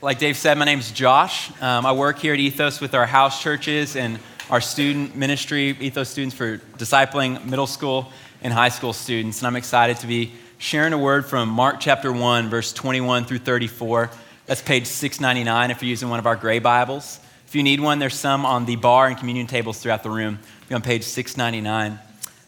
like 0.00 0.20
Dave 0.20 0.36
said, 0.36 0.56
my 0.56 0.64
name 0.64 0.78
is 0.78 0.92
Josh. 0.92 1.50
Um, 1.60 1.84
I 1.84 1.90
work 1.90 2.20
here 2.20 2.32
at 2.32 2.38
Ethos 2.38 2.80
with 2.80 2.94
our 2.94 3.04
house 3.04 3.42
churches 3.42 3.96
and 3.96 4.20
our 4.48 4.60
student 4.60 5.16
ministry, 5.16 5.76
Ethos 5.80 6.08
students 6.08 6.36
for 6.36 6.58
discipling 6.78 7.44
middle 7.44 7.66
school 7.66 8.08
and 8.40 8.52
high 8.52 8.68
school 8.68 8.92
students. 8.92 9.40
And 9.40 9.48
I'm 9.48 9.56
excited 9.56 9.96
to 9.98 10.06
be 10.06 10.32
sharing 10.58 10.92
a 10.92 10.98
word 10.98 11.26
from 11.26 11.48
Mark 11.48 11.80
chapter 11.80 12.12
1, 12.12 12.48
verse 12.48 12.72
21 12.72 13.24
through 13.24 13.38
34. 13.38 14.10
That's 14.46 14.62
page 14.62 14.86
699 14.86 15.72
if 15.72 15.82
you're 15.82 15.90
using 15.90 16.08
one 16.08 16.20
of 16.20 16.26
our 16.26 16.36
gray 16.36 16.60
Bibles. 16.60 17.18
If 17.48 17.56
you 17.56 17.64
need 17.64 17.80
one, 17.80 17.98
there's 17.98 18.14
some 18.14 18.46
on 18.46 18.66
the 18.66 18.76
bar 18.76 19.08
and 19.08 19.18
communion 19.18 19.48
tables 19.48 19.80
throughout 19.80 20.04
the 20.04 20.10
room. 20.10 20.38
Be 20.68 20.76
on 20.76 20.82
page 20.82 21.02
699. 21.02 21.98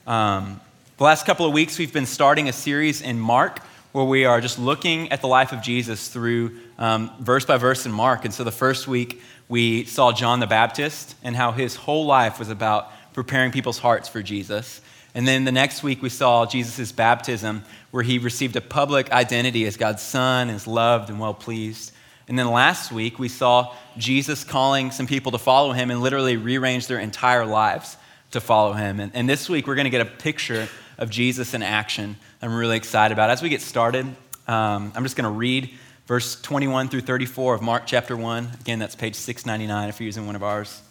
Um, 0.07 0.61
the 0.99 1.05
last 1.05 1.27
couple 1.27 1.47
of 1.47 1.53
weeks, 1.53 1.79
we've 1.81 1.93
been 1.93 2.07
starting 2.07 2.49
a 2.49 2.53
series 2.53 3.03
in 3.03 3.19
Mark 3.19 3.61
where 3.93 4.05
we 4.05 4.25
are 4.25 4.41
just 4.41 4.59
looking 4.59 5.11
at 5.11 5.21
the 5.21 5.27
life 5.27 5.53
of 5.53 5.63
Jesus 5.63 6.09
through 6.09 6.57
um, 6.79 7.11
verse 7.21 7.45
by 7.45 7.57
verse 7.57 7.87
in 7.87 7.93
Mark. 7.93 8.25
And 8.25 8.33
so 8.33 8.45
the 8.45 8.53
first 8.53 8.87
week, 8.87 9.21
we 9.49 9.85
saw 9.85 10.13
John 10.13 10.39
the 10.39 10.47
Baptist 10.47 11.17
and 11.25 11.35
how 11.35 11.51
his 11.51 11.75
whole 11.75 12.07
life 12.07 12.39
was 12.39 12.51
about 12.51 12.93
preparing 13.13 13.51
people's 13.51 13.79
hearts 13.79 14.09
for 14.09 14.23
Jesus. 14.23 14.81
And 15.13 15.27
then 15.27 15.45
the 15.45 15.53
next 15.53 15.83
week, 15.83 16.03
we 16.03 16.09
saw 16.09 16.47
Jesus' 16.47 16.93
baptism, 16.93 17.65
where 17.91 18.05
he 18.05 18.19
received 18.19 18.55
a 18.55 18.61
public 18.61 19.11
identity 19.11 19.67
as 19.67 19.77
God's 19.77 20.03
son, 20.03 20.51
is 20.51 20.69
loved 20.69 21.11
and 21.11 21.19
well 21.19 21.35
pleased. 21.35 21.93
And 22.29 22.39
then 22.39 22.49
last 22.49 22.93
week, 22.93 23.19
we 23.19 23.29
saw 23.29 23.75
Jesus 23.99 24.45
calling 24.45 24.93
some 24.93 25.09
people 25.09 25.33
to 25.33 25.39
follow 25.39 25.73
him 25.73 25.91
and 25.91 26.01
literally 26.01 26.37
rearrange 26.37 26.87
their 26.87 27.01
entire 27.01 27.45
lives 27.45 27.97
to 28.31 28.41
follow 28.41 28.73
him. 28.73 29.01
And, 29.01 29.11
and 29.17 29.29
this 29.29 29.49
week, 29.49 29.67
we're 29.67 29.75
going 29.75 29.87
to 29.87 29.91
get 29.91 30.01
a 30.01 30.05
picture 30.05 30.69
of 31.01 31.11
Jesus 31.11 31.55
in 31.55 31.63
action 31.63 32.17
I'm 32.43 32.55
really 32.55 32.77
excited 32.77 33.13
about. 33.13 33.29
As 33.29 33.43
we 33.43 33.49
get 33.49 33.61
started, 33.61 34.07
um, 34.47 34.93
I'm 34.95 35.03
just 35.03 35.17
going 35.17 35.25
to 35.25 35.37
read 35.37 35.71
verse 36.07 36.41
21 36.41 36.89
through 36.89 37.01
34 37.01 37.55
of 37.55 37.63
Mark 37.63 37.83
chapter 37.87 38.17
1. 38.17 38.51
Again, 38.61 38.79
that's 38.79 38.95
page 38.95 39.15
699 39.15 39.89
if 39.89 40.01
you're 40.01 40.07
using 40.07 40.27
one 40.27 40.37
of 40.37 40.43
ours. 40.43 40.83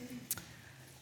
It 0.00 0.38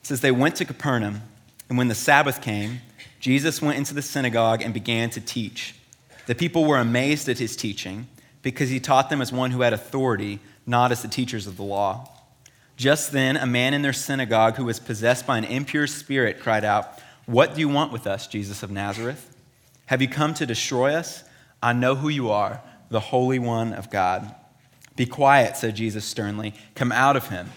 says, 0.02 0.20
They 0.20 0.32
went 0.32 0.56
to 0.56 0.64
Capernaum, 0.64 1.22
and 1.68 1.76
when 1.76 1.88
the 1.88 1.94
Sabbath 1.94 2.40
came, 2.40 2.80
Jesus 3.20 3.60
went 3.60 3.78
into 3.78 3.94
the 3.94 4.02
synagogue 4.02 4.62
and 4.62 4.74
began 4.74 5.10
to 5.10 5.20
teach. 5.20 5.74
The 6.26 6.34
people 6.34 6.64
were 6.64 6.78
amazed 6.78 7.28
at 7.28 7.38
his 7.38 7.54
teaching 7.54 8.08
because 8.42 8.70
he 8.70 8.80
taught 8.80 9.10
them 9.10 9.20
as 9.20 9.32
one 9.32 9.50
who 9.50 9.60
had 9.60 9.72
authority, 9.72 10.40
not 10.66 10.90
as 10.90 11.02
the 11.02 11.08
teachers 11.08 11.46
of 11.46 11.56
the 11.56 11.62
law. 11.62 12.08
Just 12.76 13.12
then, 13.12 13.36
a 13.36 13.46
man 13.46 13.74
in 13.74 13.82
their 13.82 13.92
synagogue 13.92 14.56
who 14.56 14.64
was 14.64 14.80
possessed 14.80 15.26
by 15.26 15.38
an 15.38 15.44
impure 15.44 15.86
spirit 15.86 16.40
cried 16.40 16.64
out, 16.64 16.98
What 17.30 17.54
do 17.54 17.60
you 17.60 17.68
want 17.68 17.92
with 17.92 18.08
us, 18.08 18.26
Jesus 18.26 18.64
of 18.64 18.72
Nazareth? 18.72 19.36
Have 19.86 20.02
you 20.02 20.08
come 20.08 20.34
to 20.34 20.46
destroy 20.46 20.94
us? 20.94 21.22
I 21.62 21.72
know 21.72 21.94
who 21.94 22.08
you 22.08 22.28
are, 22.28 22.60
the 22.90 22.98
Holy 22.98 23.38
One 23.38 23.72
of 23.72 23.88
God. 23.88 24.34
Be 24.96 25.06
quiet, 25.06 25.56
said 25.56 25.76
Jesus 25.76 26.04
sternly. 26.04 26.54
Come 26.74 26.90
out 26.90 27.14
of 27.14 27.28
him. 27.28 27.50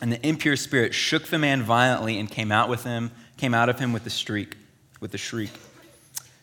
And 0.00 0.12
the 0.12 0.24
impure 0.24 0.54
spirit 0.54 0.94
shook 0.94 1.26
the 1.26 1.38
man 1.38 1.64
violently 1.64 2.16
and 2.16 2.30
came 2.30 2.52
out 2.52 2.68
with 2.68 2.84
him, 2.84 3.10
came 3.36 3.54
out 3.54 3.68
of 3.68 3.80
him 3.80 3.92
with 3.92 4.06
a 4.06 4.10
shriek, 4.10 4.56
with 5.00 5.12
a 5.14 5.18
shriek. 5.18 5.50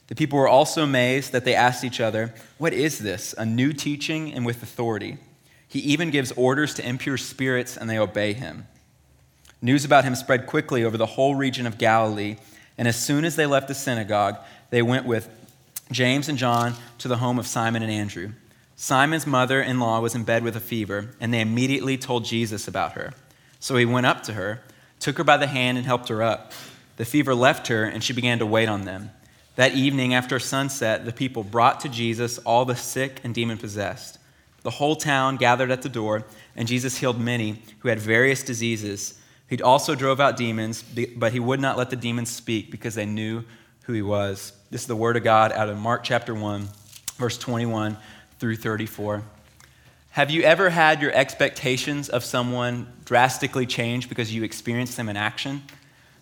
The 0.08 0.16
people 0.16 0.38
were 0.38 0.50
also 0.50 0.84
amazed 0.84 1.32
that 1.32 1.46
they 1.46 1.56
asked 1.56 1.86
each 1.86 2.02
other, 2.02 2.34
What 2.58 2.74
is 2.74 3.00
this? 3.00 3.34
A 3.38 3.46
new 3.46 3.72
teaching 3.72 4.34
and 4.34 4.46
with 4.46 4.62
authority. 4.62 5.18
He 5.66 5.80
even 5.80 6.12
gives 6.12 6.34
orders 6.34 6.74
to 6.74 6.86
impure 6.86 7.16
spirits, 7.16 7.78
and 7.78 7.90
they 7.90 7.98
obey 7.98 8.34
him. 8.34 8.68
News 9.62 9.86
about 9.86 10.04
him 10.04 10.14
spread 10.14 10.46
quickly 10.46 10.84
over 10.84 10.98
the 10.98 11.06
whole 11.06 11.36
region 11.36 11.66
of 11.66 11.78
Galilee, 11.78 12.36
and 12.78 12.88
as 12.88 13.02
soon 13.02 13.26
as 13.26 13.36
they 13.36 13.46
left 13.46 13.68
the 13.68 13.74
synagogue, 13.74 14.38
they 14.70 14.82
went 14.82 15.06
with 15.06 15.30
James 15.92 16.30
and 16.30 16.38
John 16.38 16.74
to 16.98 17.08
the 17.08 17.18
home 17.18 17.40
of 17.40 17.48
Simon 17.48 17.84
and 17.84 17.92
Andrew. 17.92 18.32
Simon's 18.76 19.26
mother 19.26 19.62
in 19.62 19.80
law 19.80 20.02
was 20.02 20.16
in 20.16 20.24
bed 20.24 20.44
with 20.44 20.56
a 20.56 20.60
fever, 20.60 21.12
and 21.22 21.34
they 21.34 21.40
immediately 21.40 21.98
told 21.98 22.26
Jesus 22.26 22.68
about 22.68 22.94
her. 22.94 23.14
So 23.60 23.78
he 23.78 23.86
went 23.86 24.06
up 24.06 24.24
to 24.24 24.34
her, 24.34 24.62
took 25.00 25.18
her 25.18 25.24
by 25.24 25.38
the 25.38 25.48
hand, 25.48 25.78
and 25.78 25.88
helped 25.88 26.10
her 26.10 26.22
up. 26.22 26.52
The 26.98 27.06
fever 27.06 27.34
left 27.34 27.68
her, 27.68 27.84
and 27.84 28.04
she 28.04 28.14
began 28.14 28.40
to 28.40 28.46
wait 28.46 28.68
on 28.68 28.84
them. 28.84 29.12
That 29.56 29.76
evening, 29.76 30.14
after 30.14 30.38
sunset, 30.40 31.06
the 31.06 31.14
people 31.14 31.44
brought 31.44 31.80
to 31.82 31.90
Jesus 31.90 32.38
all 32.40 32.66
the 32.66 32.76
sick 32.76 33.22
and 33.24 33.34
demon 33.34 33.58
possessed. 33.58 34.20
The 34.64 34.72
whole 34.72 34.96
town 34.96 35.38
gathered 35.38 35.72
at 35.72 35.82
the 35.82 35.90
door, 35.90 36.26
and 36.56 36.68
Jesus 36.68 36.98
healed 36.98 37.20
many 37.20 37.62
who 37.80 37.88
had 37.88 38.00
various 38.00 38.44
diseases. 38.44 39.20
He 39.48 39.62
also 39.62 39.94
drove 39.94 40.20
out 40.20 40.38
demons, 40.38 40.84
but 41.16 41.32
he 41.32 41.40
would 41.40 41.60
not 41.60 41.78
let 41.78 41.90
the 41.90 41.96
demons 41.96 42.30
speak 42.30 42.72
because 42.72 42.96
they 42.96 43.06
knew 43.06 43.44
who 43.84 43.94
he 43.94 44.02
was. 44.02 44.54
This 44.72 44.82
is 44.82 44.88
the 44.88 44.96
word 44.96 45.18
of 45.18 45.24
God 45.24 45.52
out 45.52 45.70
of 45.70 45.78
Mark 45.78 46.04
chapter 46.04 46.34
1, 46.34 46.68
verse 47.18 47.38
21 47.38 47.98
through 48.40 48.56
34. 48.56 49.24
Have 50.12 50.32
you 50.32 50.42
ever 50.44 50.70
had 50.70 51.02
your 51.02 51.12
expectations 51.14 52.10
of 52.10 52.24
someone 52.24 52.88
drastically 53.04 53.66
change 53.66 54.10
because 54.10 54.34
you 54.34 54.44
experienced 54.44 54.98
them 54.98 55.10
in 55.10 55.18
action? 55.18 55.62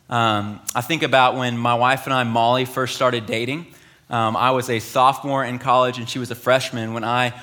Um, 0.10 0.60
I 0.76 0.82
think 0.82 1.04
about 1.04 1.38
when 1.38 1.58
my 1.58 1.76
wife 1.76 2.06
and 2.06 2.14
I, 2.14 2.24
Molly, 2.24 2.66
first 2.66 2.96
started 2.96 3.26
dating. 3.26 3.68
Um, 4.10 4.36
I 4.36 4.52
was 4.52 4.70
a 4.70 4.80
sophomore 4.80 5.46
in 5.46 5.60
college 5.60 5.98
and 5.98 6.10
she 6.10 6.20
was 6.20 6.30
a 6.30 6.36
freshman 6.36 6.94
when 6.94 7.04
I 7.04 7.34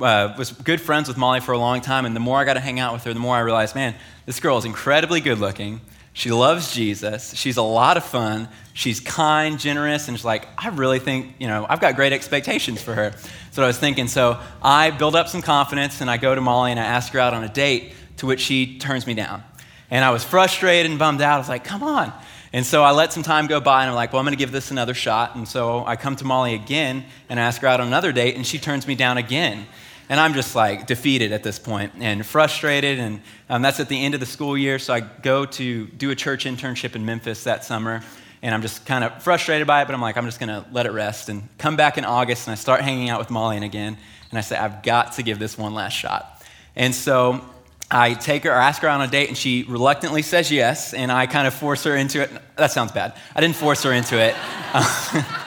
uh, 0.00 0.34
was 0.36 0.52
good 0.52 0.80
friends 0.80 1.08
with 1.08 1.16
Molly 1.16 1.40
for 1.40 1.52
a 1.52 1.58
long 1.58 1.80
time. 1.80 2.04
And 2.06 2.14
the 2.14 2.20
more 2.20 2.38
I 2.38 2.44
got 2.44 2.54
to 2.54 2.60
hang 2.60 2.80
out 2.80 2.92
with 2.92 3.04
her, 3.04 3.14
the 3.14 3.20
more 3.20 3.36
I 3.36 3.40
realized, 3.40 3.74
man, 3.74 3.94
this 4.26 4.40
girl 4.40 4.58
is 4.58 4.64
incredibly 4.64 5.20
good 5.20 5.38
looking. 5.38 5.80
She 6.12 6.30
loves 6.30 6.72
Jesus. 6.72 7.34
She's 7.34 7.58
a 7.58 7.62
lot 7.62 7.98
of 7.98 8.04
fun. 8.04 8.48
She's 8.72 9.00
kind, 9.00 9.58
generous, 9.58 10.08
and 10.08 10.16
she's 10.16 10.24
like, 10.24 10.48
I 10.56 10.68
really 10.68 10.98
think, 10.98 11.34
you 11.38 11.46
know, 11.46 11.66
I've 11.68 11.80
got 11.80 11.94
great 11.94 12.14
expectations 12.14 12.80
for 12.82 12.94
her. 12.94 13.14
What 13.54 13.64
I 13.64 13.66
was 13.66 13.78
thinking. 13.78 14.06
So 14.06 14.38
I 14.62 14.90
build 14.90 15.16
up 15.16 15.28
some 15.28 15.40
confidence 15.40 16.02
and 16.02 16.10
I 16.10 16.18
go 16.18 16.34
to 16.34 16.40
Molly 16.42 16.72
and 16.72 16.80
I 16.80 16.84
ask 16.84 17.12
her 17.14 17.18
out 17.18 17.32
on 17.32 17.42
a 17.42 17.48
date, 17.48 17.94
to 18.18 18.26
which 18.26 18.40
she 18.40 18.78
turns 18.78 19.06
me 19.06 19.14
down. 19.14 19.42
And 19.90 20.04
I 20.04 20.10
was 20.10 20.24
frustrated 20.24 20.90
and 20.90 20.98
bummed 20.98 21.22
out. 21.22 21.36
I 21.36 21.38
was 21.38 21.48
like, 21.48 21.64
come 21.64 21.82
on. 21.82 22.12
And 22.52 22.64
so 22.64 22.82
I 22.82 22.90
let 22.90 23.12
some 23.12 23.22
time 23.22 23.46
go 23.46 23.60
by 23.60 23.82
and 23.82 23.90
I'm 23.90 23.96
like, 23.96 24.12
well, 24.12 24.20
I'm 24.20 24.26
going 24.26 24.36
to 24.36 24.38
give 24.38 24.52
this 24.52 24.70
another 24.70 24.94
shot. 24.94 25.36
And 25.36 25.46
so 25.46 25.84
I 25.86 25.96
come 25.96 26.16
to 26.16 26.24
Molly 26.24 26.54
again 26.54 27.04
and 27.28 27.40
ask 27.40 27.60
her 27.62 27.68
out 27.68 27.80
on 27.80 27.86
another 27.86 28.12
date, 28.12 28.36
and 28.36 28.46
she 28.46 28.58
turns 28.58 28.86
me 28.86 28.94
down 28.94 29.16
again. 29.18 29.66
And 30.08 30.20
I'm 30.20 30.34
just 30.34 30.54
like 30.54 30.86
defeated 30.86 31.32
at 31.32 31.42
this 31.42 31.58
point 31.58 31.92
and 31.98 32.24
frustrated. 32.24 32.98
And 32.98 33.20
um, 33.48 33.62
that's 33.62 33.80
at 33.80 33.88
the 33.88 34.04
end 34.04 34.14
of 34.14 34.20
the 34.20 34.26
school 34.26 34.56
year. 34.56 34.78
So 34.78 34.94
I 34.94 35.00
go 35.00 35.44
to 35.46 35.86
do 35.86 36.10
a 36.10 36.14
church 36.14 36.44
internship 36.44 36.94
in 36.94 37.04
Memphis 37.04 37.44
that 37.44 37.64
summer. 37.64 38.02
And 38.42 38.54
I'm 38.54 38.62
just 38.62 38.86
kind 38.86 39.02
of 39.02 39.22
frustrated 39.22 39.66
by 39.66 39.82
it, 39.82 39.86
but 39.86 39.94
I'm 39.94 40.00
like, 40.00 40.16
I'm 40.16 40.26
just 40.26 40.38
going 40.38 40.50
to 40.50 40.64
let 40.70 40.86
it 40.86 40.92
rest 40.92 41.28
and 41.28 41.48
come 41.58 41.74
back 41.74 41.98
in 41.98 42.04
August 42.04 42.46
and 42.46 42.52
I 42.52 42.54
start 42.56 42.82
hanging 42.82 43.08
out 43.08 43.18
with 43.18 43.30
Molly 43.30 43.56
again. 43.56 43.96
And 44.30 44.38
I 44.38 44.42
say, 44.42 44.56
I've 44.56 44.82
got 44.82 45.14
to 45.14 45.22
give 45.22 45.38
this 45.38 45.56
one 45.58 45.74
last 45.74 45.94
shot. 45.94 46.44
And 46.76 46.94
so 46.94 47.44
I 47.90 48.14
take 48.14 48.44
her 48.44 48.50
or 48.50 48.54
ask 48.54 48.82
her 48.82 48.88
on 48.88 49.00
a 49.00 49.06
date, 49.06 49.28
and 49.28 49.38
she 49.38 49.64
reluctantly 49.68 50.22
says 50.22 50.50
yes. 50.50 50.92
And 50.92 51.10
I 51.12 51.26
kind 51.26 51.46
of 51.46 51.54
force 51.54 51.84
her 51.84 51.96
into 51.96 52.20
it. 52.20 52.30
That 52.56 52.72
sounds 52.72 52.92
bad. 52.92 53.14
I 53.34 53.40
didn't 53.40 53.56
force 53.56 53.82
her 53.84 53.92
into 53.92 54.18
it. 54.18 54.34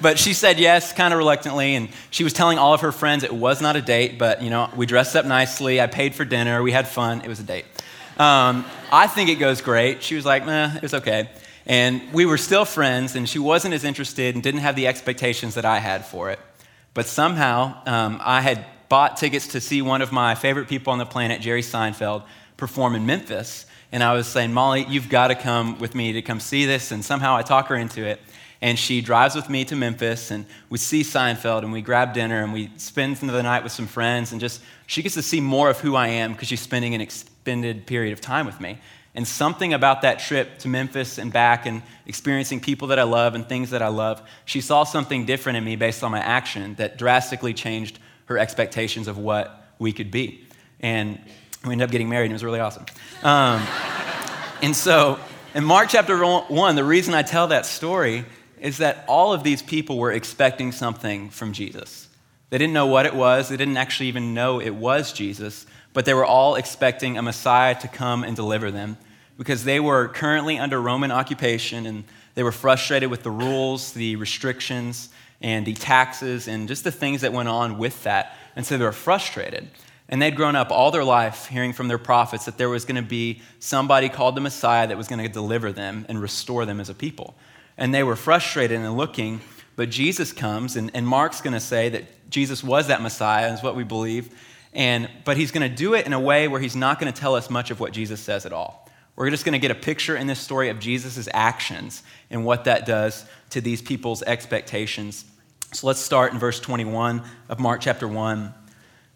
but 0.00 0.18
she 0.18 0.32
said 0.32 0.58
yes, 0.58 0.92
kind 0.92 1.12
of 1.12 1.18
reluctantly, 1.18 1.74
and 1.74 1.88
she 2.10 2.24
was 2.24 2.32
telling 2.32 2.58
all 2.58 2.74
of 2.74 2.80
her 2.80 2.92
friends 2.92 3.24
it 3.24 3.34
was 3.34 3.60
not 3.60 3.76
a 3.76 3.82
date, 3.82 4.18
but 4.18 4.42
you 4.42 4.50
know, 4.50 4.70
we 4.76 4.86
dressed 4.86 5.16
up 5.16 5.26
nicely, 5.26 5.80
I 5.80 5.86
paid 5.86 6.14
for 6.14 6.24
dinner, 6.24 6.62
we 6.62 6.72
had 6.72 6.88
fun, 6.88 7.20
it 7.22 7.28
was 7.28 7.40
a 7.40 7.44
date. 7.44 7.64
Um, 8.18 8.64
I 8.92 9.06
think 9.06 9.30
it 9.30 9.36
goes 9.36 9.62
great. 9.62 10.02
She 10.02 10.14
was 10.14 10.26
like, 10.26 10.44
meh, 10.44 10.76
it 10.76 10.82
was 10.82 10.94
okay. 10.94 11.30
And 11.66 12.12
we 12.12 12.26
were 12.26 12.36
still 12.36 12.64
friends, 12.64 13.14
and 13.16 13.28
she 13.28 13.38
wasn't 13.38 13.74
as 13.74 13.84
interested 13.84 14.34
and 14.34 14.42
didn't 14.42 14.60
have 14.60 14.76
the 14.76 14.86
expectations 14.86 15.54
that 15.54 15.64
I 15.64 15.78
had 15.78 16.04
for 16.04 16.30
it. 16.30 16.38
But 16.92 17.06
somehow, 17.06 17.80
um, 17.86 18.20
I 18.22 18.40
had 18.40 18.66
bought 18.88 19.16
tickets 19.16 19.48
to 19.48 19.60
see 19.60 19.80
one 19.80 20.02
of 20.02 20.10
my 20.10 20.34
favorite 20.34 20.68
people 20.68 20.92
on 20.92 20.98
the 20.98 21.06
planet, 21.06 21.40
Jerry 21.40 21.62
Seinfeld, 21.62 22.24
perform 22.56 22.94
in 22.94 23.06
Memphis. 23.06 23.66
And 23.92 24.02
I 24.02 24.12
was 24.12 24.26
saying, 24.26 24.52
Molly, 24.52 24.84
you've 24.88 25.08
got 25.08 25.28
to 25.28 25.34
come 25.34 25.78
with 25.78 25.94
me 25.94 26.12
to 26.12 26.22
come 26.22 26.40
see 26.40 26.66
this. 26.66 26.90
And 26.90 27.04
somehow 27.04 27.36
I 27.36 27.42
talk 27.42 27.68
her 27.68 27.76
into 27.76 28.04
it 28.04 28.20
and 28.62 28.78
she 28.78 29.00
drives 29.00 29.34
with 29.34 29.48
me 29.48 29.64
to 29.64 29.76
Memphis, 29.76 30.30
and 30.30 30.44
we 30.68 30.76
see 30.76 31.02
Seinfeld, 31.02 31.62
and 31.62 31.72
we 31.72 31.80
grab 31.80 32.12
dinner, 32.12 32.42
and 32.42 32.52
we 32.52 32.70
spend 32.76 33.16
the 33.16 33.42
night 33.42 33.62
with 33.62 33.72
some 33.72 33.86
friends, 33.86 34.32
and 34.32 34.40
just 34.40 34.60
she 34.86 35.02
gets 35.02 35.14
to 35.14 35.22
see 35.22 35.40
more 35.40 35.70
of 35.70 35.80
who 35.80 35.96
I 35.96 36.08
am 36.08 36.32
because 36.32 36.48
she's 36.48 36.60
spending 36.60 36.94
an 36.94 37.00
extended 37.00 37.86
period 37.86 38.12
of 38.12 38.20
time 38.20 38.44
with 38.44 38.60
me. 38.60 38.78
And 39.14 39.26
something 39.26 39.74
about 39.74 40.02
that 40.02 40.20
trip 40.20 40.58
to 40.58 40.68
Memphis 40.68 41.18
and 41.18 41.32
back, 41.32 41.64
and 41.64 41.82
experiencing 42.06 42.60
people 42.60 42.88
that 42.88 42.98
I 42.98 43.04
love 43.04 43.34
and 43.34 43.48
things 43.48 43.70
that 43.70 43.82
I 43.82 43.88
love, 43.88 44.22
she 44.44 44.60
saw 44.60 44.84
something 44.84 45.24
different 45.24 45.56
in 45.56 45.64
me 45.64 45.76
based 45.76 46.04
on 46.04 46.10
my 46.10 46.20
action 46.20 46.74
that 46.74 46.98
drastically 46.98 47.54
changed 47.54 47.98
her 48.26 48.38
expectations 48.38 49.08
of 49.08 49.16
what 49.16 49.72
we 49.78 49.92
could 49.92 50.10
be. 50.10 50.46
And 50.80 51.18
we 51.64 51.72
ended 51.72 51.86
up 51.86 51.90
getting 51.90 52.08
married, 52.08 52.26
and 52.26 52.32
it 52.32 52.34
was 52.34 52.44
really 52.44 52.60
awesome. 52.60 52.84
Um, 53.22 53.66
and 54.62 54.76
so, 54.76 55.18
in 55.54 55.64
Mark 55.64 55.88
chapter 55.88 56.16
1, 56.24 56.76
the 56.76 56.84
reason 56.84 57.14
I 57.14 57.22
tell 57.22 57.48
that 57.48 57.66
story 57.66 58.24
is 58.60 58.78
that 58.78 59.04
all 59.08 59.32
of 59.32 59.42
these 59.42 59.62
people 59.62 59.98
were 59.98 60.12
expecting 60.12 60.72
something 60.72 61.30
from 61.30 61.52
Jesus. 61.52 62.08
They 62.50 62.58
didn't 62.58 62.74
know 62.74 62.86
what 62.86 63.06
it 63.06 63.14
was, 63.14 63.48
they 63.48 63.56
didn't 63.56 63.76
actually 63.76 64.08
even 64.08 64.34
know 64.34 64.60
it 64.60 64.74
was 64.74 65.12
Jesus, 65.12 65.66
but 65.92 66.04
they 66.04 66.14
were 66.14 66.24
all 66.24 66.56
expecting 66.56 67.16
a 67.16 67.22
Messiah 67.22 67.78
to 67.80 67.88
come 67.88 68.24
and 68.24 68.36
deliver 68.36 68.70
them 68.70 68.96
because 69.38 69.64
they 69.64 69.80
were 69.80 70.08
currently 70.08 70.58
under 70.58 70.80
Roman 70.80 71.10
occupation 71.10 71.86
and 71.86 72.04
they 72.34 72.42
were 72.42 72.52
frustrated 72.52 73.10
with 73.10 73.22
the 73.22 73.30
rules, 73.30 73.92
the 73.92 74.16
restrictions, 74.16 75.08
and 75.40 75.64
the 75.64 75.74
taxes, 75.74 76.48
and 76.48 76.68
just 76.68 76.84
the 76.84 76.92
things 76.92 77.22
that 77.22 77.32
went 77.32 77.48
on 77.48 77.78
with 77.78 78.02
that. 78.04 78.36
And 78.54 78.66
so 78.66 78.76
they 78.76 78.84
were 78.84 78.92
frustrated. 78.92 79.68
And 80.08 80.20
they'd 80.20 80.36
grown 80.36 80.56
up 80.56 80.70
all 80.70 80.90
their 80.90 81.04
life 81.04 81.46
hearing 81.46 81.72
from 81.72 81.88
their 81.88 81.98
prophets 81.98 82.44
that 82.44 82.58
there 82.58 82.68
was 82.68 82.84
going 82.84 83.02
to 83.02 83.08
be 83.08 83.40
somebody 83.60 84.08
called 84.08 84.34
the 84.34 84.40
Messiah 84.40 84.86
that 84.88 84.96
was 84.96 85.08
going 85.08 85.22
to 85.22 85.28
deliver 85.28 85.72
them 85.72 86.04
and 86.08 86.20
restore 86.20 86.66
them 86.66 86.80
as 86.80 86.88
a 86.88 86.94
people. 86.94 87.34
And 87.80 87.92
they 87.92 88.04
were 88.04 88.14
frustrated 88.14 88.78
and 88.78 88.96
looking, 88.96 89.40
but 89.74 89.90
Jesus 89.90 90.32
comes, 90.32 90.76
and, 90.76 90.90
and 90.94 91.06
Mark's 91.06 91.40
going 91.40 91.54
to 91.54 91.60
say 91.60 91.88
that 91.88 92.30
Jesus 92.30 92.62
was 92.62 92.86
that 92.88 93.02
Messiah, 93.02 93.52
is 93.52 93.62
what 93.62 93.74
we 93.74 93.82
believe. 93.82 94.32
And, 94.72 95.10
but 95.24 95.36
he's 95.36 95.50
going 95.50 95.68
to 95.68 95.74
do 95.74 95.94
it 95.94 96.06
in 96.06 96.12
a 96.12 96.20
way 96.20 96.46
where 96.46 96.60
he's 96.60 96.76
not 96.76 97.00
going 97.00 97.12
to 97.12 97.18
tell 97.18 97.34
us 97.34 97.50
much 97.50 97.70
of 97.70 97.80
what 97.80 97.92
Jesus 97.92 98.20
says 98.20 98.46
at 98.46 98.52
all. 98.52 98.88
We're 99.16 99.30
just 99.30 99.44
going 99.44 99.54
to 99.54 99.58
get 99.58 99.70
a 99.70 99.74
picture 99.74 100.16
in 100.16 100.26
this 100.26 100.38
story 100.38 100.68
of 100.68 100.78
Jesus' 100.78 101.28
actions 101.32 102.02
and 102.30 102.44
what 102.44 102.64
that 102.64 102.86
does 102.86 103.24
to 103.50 103.60
these 103.60 103.82
people's 103.82 104.22
expectations. 104.22 105.24
So 105.72 105.86
let's 105.86 106.00
start 106.00 106.32
in 106.32 106.38
verse 106.38 106.60
21 106.60 107.22
of 107.48 107.58
Mark 107.58 107.80
chapter 107.80 108.06
1. 108.06 108.44
It 108.44 108.52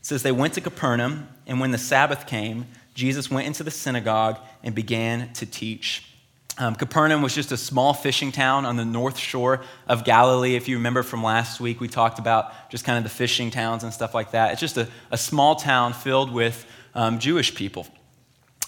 says, 0.00 0.22
They 0.22 0.32
went 0.32 0.54
to 0.54 0.60
Capernaum, 0.60 1.28
and 1.46 1.60
when 1.60 1.70
the 1.70 1.78
Sabbath 1.78 2.26
came, 2.26 2.66
Jesus 2.94 3.30
went 3.30 3.46
into 3.46 3.62
the 3.62 3.70
synagogue 3.70 4.38
and 4.62 4.74
began 4.74 5.32
to 5.34 5.46
teach. 5.46 6.13
Um, 6.56 6.76
Capernaum 6.76 7.20
was 7.20 7.34
just 7.34 7.50
a 7.50 7.56
small 7.56 7.94
fishing 7.94 8.30
town 8.30 8.64
on 8.64 8.76
the 8.76 8.84
north 8.84 9.18
shore 9.18 9.62
of 9.88 10.04
Galilee. 10.04 10.54
If 10.54 10.68
you 10.68 10.76
remember 10.76 11.02
from 11.02 11.22
last 11.22 11.60
week, 11.60 11.80
we 11.80 11.88
talked 11.88 12.20
about 12.20 12.52
just 12.70 12.84
kind 12.84 12.96
of 12.96 13.02
the 13.02 13.10
fishing 13.10 13.50
towns 13.50 13.82
and 13.82 13.92
stuff 13.92 14.14
like 14.14 14.30
that. 14.30 14.52
It's 14.52 14.60
just 14.60 14.76
a, 14.76 14.88
a 15.10 15.18
small 15.18 15.56
town 15.56 15.92
filled 15.94 16.32
with 16.32 16.64
um, 16.94 17.18
Jewish 17.18 17.54
people. 17.56 17.88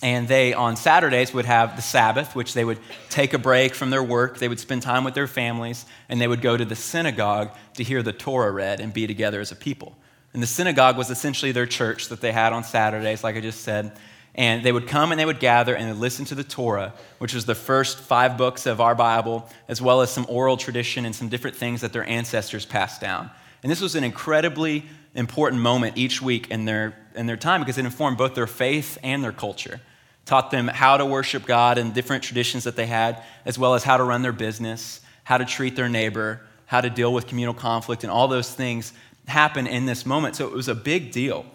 And 0.02 0.26
they, 0.26 0.52
on 0.52 0.76
Saturdays, 0.76 1.32
would 1.32 1.46
have 1.46 1.76
the 1.76 1.82
Sabbath, 1.82 2.34
which 2.34 2.54
they 2.54 2.64
would 2.64 2.78
take 3.08 3.32
a 3.34 3.38
break 3.38 3.74
from 3.74 3.90
their 3.90 4.02
work. 4.02 4.38
They 4.38 4.48
would 4.48 4.60
spend 4.60 4.82
time 4.82 5.04
with 5.04 5.14
their 5.14 5.28
families, 5.28 5.86
and 6.08 6.20
they 6.20 6.28
would 6.28 6.42
go 6.42 6.56
to 6.56 6.64
the 6.64 6.76
synagogue 6.76 7.50
to 7.74 7.84
hear 7.84 8.02
the 8.02 8.12
Torah 8.12 8.50
read 8.50 8.80
and 8.80 8.92
be 8.92 9.06
together 9.06 9.40
as 9.40 9.52
a 9.52 9.56
people. 9.56 9.96
And 10.34 10.42
the 10.42 10.46
synagogue 10.46 10.98
was 10.98 11.08
essentially 11.08 11.52
their 11.52 11.66
church 11.66 12.08
that 12.08 12.20
they 12.20 12.32
had 12.32 12.52
on 12.52 12.62
Saturdays, 12.62 13.24
like 13.24 13.36
I 13.36 13.40
just 13.40 13.62
said. 13.62 13.96
And 14.36 14.62
they 14.62 14.70
would 14.70 14.86
come 14.86 15.12
and 15.12 15.18
they 15.18 15.24
would 15.24 15.40
gather 15.40 15.74
and 15.74 15.98
listen 15.98 16.26
to 16.26 16.34
the 16.34 16.44
Torah, 16.44 16.92
which 17.18 17.32
was 17.34 17.46
the 17.46 17.54
first 17.54 17.98
five 17.98 18.36
books 18.36 18.66
of 18.66 18.80
our 18.82 18.94
Bible, 18.94 19.48
as 19.66 19.80
well 19.80 20.02
as 20.02 20.10
some 20.10 20.26
oral 20.28 20.58
tradition 20.58 21.06
and 21.06 21.14
some 21.14 21.28
different 21.28 21.56
things 21.56 21.80
that 21.80 21.92
their 21.94 22.06
ancestors 22.06 22.66
passed 22.66 23.00
down. 23.00 23.30
And 23.62 23.72
this 23.72 23.80
was 23.80 23.94
an 23.94 24.04
incredibly 24.04 24.84
important 25.14 25.62
moment 25.62 25.96
each 25.96 26.20
week 26.20 26.50
in 26.50 26.66
their, 26.66 26.94
in 27.14 27.26
their 27.26 27.38
time 27.38 27.62
because 27.62 27.78
it 27.78 27.86
informed 27.86 28.18
both 28.18 28.34
their 28.34 28.46
faith 28.46 28.98
and 29.02 29.24
their 29.24 29.32
culture. 29.32 29.80
Taught 30.26 30.50
them 30.50 30.68
how 30.68 30.98
to 30.98 31.06
worship 31.06 31.46
God 31.46 31.78
and 31.78 31.94
different 31.94 32.22
traditions 32.22 32.64
that 32.64 32.76
they 32.76 32.86
had, 32.86 33.22
as 33.46 33.58
well 33.58 33.74
as 33.74 33.84
how 33.84 33.96
to 33.96 34.04
run 34.04 34.20
their 34.20 34.32
business, 34.32 35.00
how 35.24 35.38
to 35.38 35.46
treat 35.46 35.76
their 35.76 35.88
neighbor, 35.88 36.42
how 36.66 36.82
to 36.82 36.90
deal 36.90 37.12
with 37.12 37.26
communal 37.26 37.54
conflict, 37.54 38.04
and 38.04 38.10
all 38.10 38.28
those 38.28 38.52
things 38.52 38.92
happen 39.26 39.66
in 39.66 39.86
this 39.86 40.04
moment. 40.04 40.36
So 40.36 40.46
it 40.46 40.52
was 40.52 40.68
a 40.68 40.74
big 40.74 41.10
deal. 41.10 41.46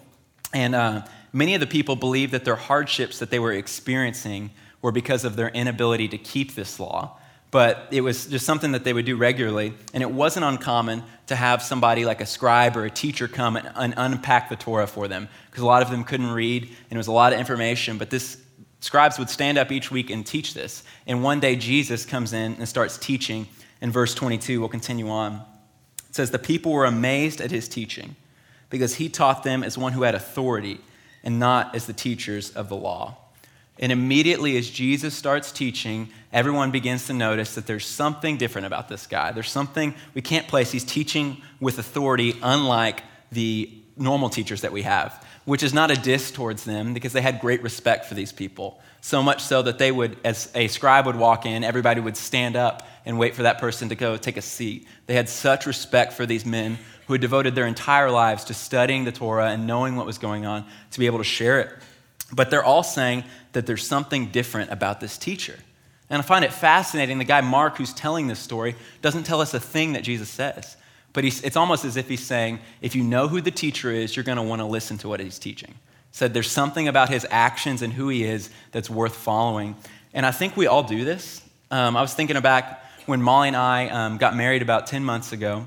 And 0.52 0.74
uh, 0.74 1.02
many 1.32 1.54
of 1.54 1.60
the 1.60 1.66
people 1.66 1.96
believed 1.96 2.32
that 2.32 2.44
their 2.44 2.56
hardships 2.56 3.18
that 3.18 3.30
they 3.30 3.38
were 3.38 3.52
experiencing 3.52 4.50
were 4.80 4.92
because 4.92 5.24
of 5.24 5.36
their 5.36 5.48
inability 5.48 6.08
to 6.08 6.18
keep 6.18 6.54
this 6.54 6.78
law. 6.78 7.18
But 7.50 7.88
it 7.90 8.00
was 8.00 8.26
just 8.26 8.46
something 8.46 8.72
that 8.72 8.82
they 8.82 8.94
would 8.94 9.04
do 9.04 9.16
regularly. 9.16 9.74
And 9.92 10.02
it 10.02 10.10
wasn't 10.10 10.44
uncommon 10.44 11.04
to 11.26 11.36
have 11.36 11.62
somebody 11.62 12.04
like 12.04 12.20
a 12.20 12.26
scribe 12.26 12.76
or 12.76 12.86
a 12.86 12.90
teacher 12.90 13.28
come 13.28 13.56
and, 13.56 13.94
unpack 13.96 14.48
the 14.48 14.56
Torah 14.56 14.86
for 14.86 15.06
them, 15.06 15.28
because 15.50 15.62
a 15.62 15.66
lot 15.66 15.82
of 15.82 15.90
them 15.90 16.02
couldn't 16.02 16.30
read, 16.30 16.62
and 16.62 16.92
it 16.92 16.96
was 16.96 17.08
a 17.08 17.12
lot 17.12 17.32
of 17.32 17.38
information. 17.38 17.98
But 17.98 18.08
this 18.08 18.38
scribes 18.80 19.18
would 19.18 19.28
stand 19.28 19.58
up 19.58 19.70
each 19.70 19.90
week 19.90 20.08
and 20.08 20.26
teach 20.26 20.54
this. 20.54 20.82
And 21.06 21.22
one 21.22 21.40
day 21.40 21.56
Jesus 21.56 22.06
comes 22.06 22.32
in 22.32 22.54
and 22.54 22.66
starts 22.66 22.96
teaching. 22.96 23.46
In 23.82 23.90
verse 23.90 24.14
22, 24.14 24.58
we'll 24.58 24.68
continue 24.70 25.10
on. 25.10 25.42
It 26.08 26.14
says, 26.14 26.30
The 26.30 26.38
people 26.38 26.72
were 26.72 26.86
amazed 26.86 27.42
at 27.42 27.50
his 27.50 27.68
teaching 27.68 28.16
because 28.70 28.94
he 28.94 29.10
taught 29.10 29.42
them 29.42 29.62
as 29.62 29.76
one 29.76 29.92
who 29.92 30.04
had 30.04 30.14
authority 30.14 30.80
and 31.24 31.38
not 31.38 31.74
as 31.74 31.86
the 31.86 31.92
teachers 31.92 32.50
of 32.50 32.68
the 32.68 32.76
law. 32.76 33.16
And 33.78 33.90
immediately, 33.90 34.56
as 34.56 34.68
Jesus 34.68 35.14
starts 35.14 35.50
teaching, 35.50 36.08
everyone 36.32 36.70
begins 36.70 37.06
to 37.06 37.14
notice 37.14 37.54
that 37.54 37.66
there's 37.66 37.86
something 37.86 38.36
different 38.36 38.66
about 38.66 38.88
this 38.88 39.06
guy. 39.06 39.32
There's 39.32 39.50
something 39.50 39.94
we 40.14 40.22
can't 40.22 40.46
place. 40.46 40.70
He's 40.70 40.84
teaching 40.84 41.42
with 41.58 41.78
authority, 41.78 42.36
unlike 42.42 43.02
the 43.32 43.70
normal 43.96 44.28
teachers 44.28 44.60
that 44.60 44.72
we 44.72 44.82
have, 44.82 45.26
which 45.44 45.62
is 45.62 45.74
not 45.74 45.90
a 45.90 45.94
diss 45.94 46.30
towards 46.30 46.64
them 46.64 46.94
because 46.94 47.12
they 47.12 47.22
had 47.22 47.40
great 47.40 47.62
respect 47.62 48.06
for 48.06 48.14
these 48.14 48.32
people. 48.32 48.80
So 49.04 49.20
much 49.22 49.42
so 49.42 49.62
that 49.62 49.78
they 49.78 49.90
would, 49.90 50.16
as 50.24 50.48
a 50.54 50.68
scribe 50.68 51.06
would 51.06 51.16
walk 51.16 51.44
in, 51.44 51.64
everybody 51.64 52.00
would 52.00 52.16
stand 52.16 52.54
up 52.54 52.86
and 53.04 53.18
wait 53.18 53.34
for 53.34 53.42
that 53.42 53.58
person 53.58 53.88
to 53.88 53.96
go 53.96 54.16
take 54.16 54.36
a 54.36 54.42
seat. 54.42 54.86
They 55.06 55.14
had 55.14 55.28
such 55.28 55.66
respect 55.66 56.12
for 56.12 56.24
these 56.24 56.46
men 56.46 56.78
who 57.06 57.14
had 57.14 57.20
devoted 57.20 57.56
their 57.56 57.66
entire 57.66 58.12
lives 58.12 58.44
to 58.44 58.54
studying 58.54 59.04
the 59.04 59.10
Torah 59.10 59.50
and 59.50 59.66
knowing 59.66 59.96
what 59.96 60.06
was 60.06 60.18
going 60.18 60.46
on 60.46 60.64
to 60.92 60.98
be 61.00 61.06
able 61.06 61.18
to 61.18 61.24
share 61.24 61.60
it. 61.60 61.70
But 62.32 62.50
they're 62.50 62.64
all 62.64 62.84
saying 62.84 63.24
that 63.52 63.66
there's 63.66 63.84
something 63.84 64.26
different 64.26 64.70
about 64.70 65.00
this 65.00 65.18
teacher. 65.18 65.58
And 66.08 66.22
I 66.22 66.24
find 66.24 66.44
it 66.44 66.52
fascinating. 66.52 67.18
The 67.18 67.24
guy 67.24 67.40
Mark, 67.40 67.78
who's 67.78 67.92
telling 67.92 68.28
this 68.28 68.38
story, 68.38 68.76
doesn't 69.00 69.24
tell 69.24 69.40
us 69.40 69.52
a 69.52 69.60
thing 69.60 69.94
that 69.94 70.04
Jesus 70.04 70.28
says. 70.28 70.76
But 71.12 71.24
it's 71.24 71.56
almost 71.56 71.84
as 71.84 71.96
if 71.96 72.08
he's 72.08 72.24
saying, 72.24 72.60
if 72.80 72.94
you 72.94 73.02
know 73.02 73.26
who 73.26 73.40
the 73.40 73.50
teacher 73.50 73.90
is, 73.90 74.16
you're 74.16 74.24
going 74.24 74.36
to 74.36 74.42
want 74.42 74.60
to 74.60 74.66
listen 74.66 74.96
to 74.98 75.08
what 75.08 75.20
he's 75.20 75.40
teaching. 75.40 75.74
Said 76.12 76.34
there's 76.34 76.50
something 76.50 76.88
about 76.88 77.08
his 77.08 77.26
actions 77.30 77.82
and 77.82 77.92
who 77.92 78.08
he 78.08 78.24
is 78.24 78.50
that's 78.70 78.88
worth 78.88 79.16
following. 79.16 79.76
And 80.14 80.24
I 80.24 80.30
think 80.30 80.56
we 80.56 80.66
all 80.66 80.82
do 80.82 81.04
this. 81.04 81.42
Um, 81.70 81.96
I 81.96 82.02
was 82.02 82.14
thinking 82.14 82.38
back 82.40 82.84
when 83.06 83.22
Molly 83.22 83.48
and 83.48 83.56
I 83.56 83.88
um, 83.88 84.18
got 84.18 84.36
married 84.36 84.62
about 84.62 84.86
10 84.86 85.04
months 85.04 85.32
ago. 85.32 85.66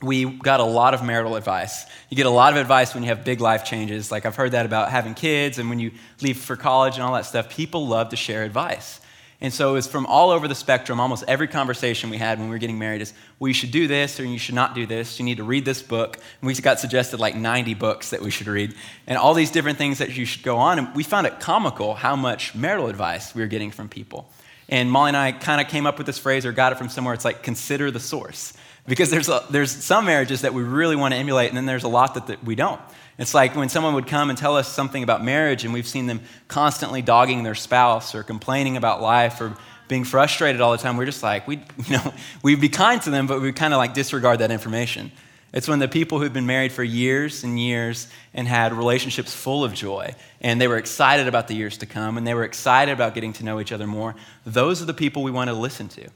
We 0.00 0.24
got 0.24 0.60
a 0.60 0.64
lot 0.64 0.94
of 0.94 1.04
marital 1.04 1.36
advice. 1.36 1.84
You 2.08 2.16
get 2.16 2.26
a 2.26 2.30
lot 2.30 2.52
of 2.52 2.58
advice 2.58 2.94
when 2.94 3.02
you 3.02 3.10
have 3.10 3.24
big 3.24 3.40
life 3.40 3.64
changes. 3.64 4.10
Like 4.10 4.24
I've 4.24 4.36
heard 4.36 4.52
that 4.52 4.64
about 4.64 4.90
having 4.90 5.14
kids 5.14 5.58
and 5.58 5.68
when 5.68 5.78
you 5.78 5.90
leave 6.22 6.38
for 6.38 6.56
college 6.56 6.94
and 6.94 7.02
all 7.02 7.12
that 7.14 7.26
stuff. 7.26 7.50
People 7.50 7.86
love 7.86 8.10
to 8.10 8.16
share 8.16 8.44
advice. 8.44 8.99
And 9.42 9.52
so 9.52 9.70
it 9.70 9.72
was 9.72 9.86
from 9.86 10.04
all 10.04 10.30
over 10.30 10.48
the 10.48 10.54
spectrum. 10.54 11.00
Almost 11.00 11.24
every 11.26 11.48
conversation 11.48 12.10
we 12.10 12.18
had 12.18 12.38
when 12.38 12.48
we 12.48 12.54
were 12.54 12.58
getting 12.58 12.78
married 12.78 13.00
is, 13.00 13.14
well, 13.38 13.48
you 13.48 13.54
should 13.54 13.70
do 13.70 13.86
this 13.86 14.20
or 14.20 14.24
you 14.24 14.38
should 14.38 14.54
not 14.54 14.74
do 14.74 14.84
this. 14.84 15.18
You 15.18 15.24
need 15.24 15.38
to 15.38 15.44
read 15.44 15.64
this 15.64 15.80
book. 15.80 16.16
And 16.16 16.46
we 16.46 16.54
got 16.54 16.78
suggested 16.78 17.20
like 17.20 17.34
90 17.34 17.72
books 17.74 18.10
that 18.10 18.20
we 18.20 18.30
should 18.30 18.48
read 18.48 18.74
and 19.06 19.16
all 19.16 19.32
these 19.32 19.50
different 19.50 19.78
things 19.78 19.98
that 19.98 20.14
you 20.14 20.26
should 20.26 20.42
go 20.42 20.58
on. 20.58 20.78
And 20.78 20.94
we 20.94 21.02
found 21.02 21.26
it 21.26 21.40
comical 21.40 21.94
how 21.94 22.16
much 22.16 22.54
marital 22.54 22.88
advice 22.88 23.34
we 23.34 23.40
were 23.40 23.48
getting 23.48 23.70
from 23.70 23.88
people. 23.88 24.28
And 24.70 24.90
Molly 24.90 25.08
and 25.08 25.16
I 25.16 25.32
kind 25.32 25.60
of 25.60 25.66
came 25.66 25.84
up 25.84 25.98
with 25.98 26.06
this 26.06 26.18
phrase 26.18 26.46
or 26.46 26.52
got 26.52 26.72
it 26.72 26.78
from 26.78 26.88
somewhere. 26.88 27.12
It's 27.12 27.24
like, 27.24 27.42
consider 27.42 27.90
the 27.90 28.00
source. 28.00 28.54
Because 28.86 29.10
there's, 29.10 29.28
a, 29.28 29.44
there's 29.50 29.70
some 29.70 30.06
marriages 30.06 30.40
that 30.42 30.54
we 30.54 30.62
really 30.62 30.96
want 30.96 31.12
to 31.12 31.18
emulate, 31.18 31.48
and 31.48 31.56
then 31.56 31.66
there's 31.66 31.84
a 31.84 31.88
lot 31.88 32.14
that, 32.14 32.28
that 32.28 32.42
we 32.44 32.54
don't. 32.54 32.80
It's 33.18 33.34
like 33.34 33.54
when 33.54 33.68
someone 33.68 33.94
would 33.94 34.06
come 34.06 34.30
and 34.30 34.38
tell 34.38 34.56
us 34.56 34.66
something 34.72 35.02
about 35.02 35.22
marriage, 35.22 35.64
and 35.64 35.74
we've 35.74 35.86
seen 35.86 36.06
them 36.06 36.22
constantly 36.48 37.02
dogging 37.02 37.42
their 37.42 37.54
spouse 37.54 38.14
or 38.14 38.22
complaining 38.22 38.76
about 38.76 39.02
life 39.02 39.40
or 39.40 39.56
being 39.88 40.04
frustrated 40.04 40.60
all 40.60 40.72
the 40.72 40.78
time. 40.78 40.96
We're 40.96 41.04
just 41.04 41.22
like, 41.22 41.46
we, 41.46 41.56
you 41.86 41.96
know, 41.96 42.14
we'd 42.42 42.60
be 42.60 42.68
kind 42.68 43.02
to 43.02 43.10
them, 43.10 43.26
but 43.26 43.42
we 43.42 43.52
kind 43.52 43.74
of 43.74 43.78
like 43.78 43.92
disregard 43.92 44.38
that 44.38 44.50
information. 44.50 45.12
It's 45.52 45.66
when 45.66 45.80
the 45.80 45.88
people 45.88 46.20
who've 46.20 46.32
been 46.32 46.46
married 46.46 46.70
for 46.70 46.84
years 46.84 47.42
and 47.42 47.58
years 47.58 48.06
and 48.32 48.46
had 48.46 48.72
relationships 48.72 49.34
full 49.34 49.64
of 49.64 49.74
joy, 49.74 50.14
and 50.40 50.60
they 50.60 50.68
were 50.68 50.76
excited 50.76 51.26
about 51.26 51.48
the 51.48 51.54
years 51.54 51.78
to 51.78 51.86
come, 51.86 52.16
and 52.16 52.26
they 52.26 52.34
were 52.34 52.44
excited 52.44 52.92
about 52.92 53.14
getting 53.14 53.32
to 53.34 53.44
know 53.44 53.60
each 53.60 53.72
other 53.72 53.86
more, 53.86 54.14
those 54.46 54.80
are 54.80 54.84
the 54.84 54.94
people 54.94 55.22
we 55.22 55.30
want 55.30 55.48
to 55.48 55.54
listen 55.54 55.88
to. 55.88 56.08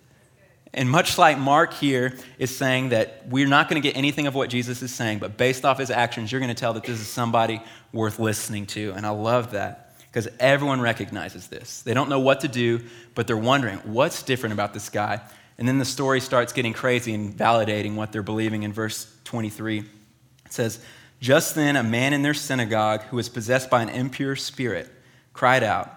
And 0.73 0.91
much 0.91 1.19
like 1.19 1.39
Mark 1.39 1.73
here 1.73 2.17
is 2.39 2.55
saying 2.55 2.89
that 2.89 3.27
we're 3.29 3.47
not 3.47 3.69
going 3.69 3.81
to 3.81 3.89
get 3.89 3.97
anything 3.97 4.27
of 4.27 4.35
what 4.35 4.51
Jesus 4.51 4.83
is 4.83 4.93
saying, 4.93 5.21
but 5.21 5.37
based 5.37 5.65
off 5.65 5.79
his 5.79 5.91
actions, 5.91 6.31
you're 6.31 6.41
going 6.41 6.55
to 6.55 6.61
tell 6.61 6.73
that 6.75 6.83
this 6.83 7.01
is 7.01 7.07
somebody 7.07 7.63
worth 7.93 8.19
listening 8.19 8.67
to. 8.67 8.93
And 8.97 9.07
I 9.07 9.11
love 9.11 9.53
that 9.53 9.95
because 10.09 10.29
everyone 10.41 10.81
recognizes 10.81 11.47
this. 11.47 11.83
They 11.83 11.95
don't 11.95 12.09
know 12.09 12.19
what 12.19 12.41
to 12.41 12.49
do, 12.49 12.85
but 13.15 13.29
they're 13.29 13.37
wondering 13.37 13.79
what's 13.79 14.25
different 14.25 14.53
about 14.53 14.75
this 14.75 14.89
guy. 14.89 15.21
And 15.59 15.69
then 15.69 15.79
the 15.79 15.85
story 15.85 16.21
starts 16.21 16.53
getting 16.53 16.73
crazy 16.73 17.15
and 17.15 17.33
validating 17.35 17.95
what 17.95 18.13
they're 18.13 18.23
believing 18.23 18.65
in 18.65 18.73
verse 18.73 19.13
23. 19.25 19.81
It 19.81 20.53
says, 20.53 20.81
Just 21.21 21.55
then, 21.55 21.77
a 21.77 21.83
man 21.83 22.13
in 22.13 22.23
their 22.23 22.35
synagogue 22.35 23.03
who 23.03 23.17
was 23.17 23.29
possessed 23.29 23.71
by 23.71 23.83
an 23.83 23.89
impure 23.89 24.37
spirit 24.37 24.91
cried 25.33 25.63
out, 25.63 25.93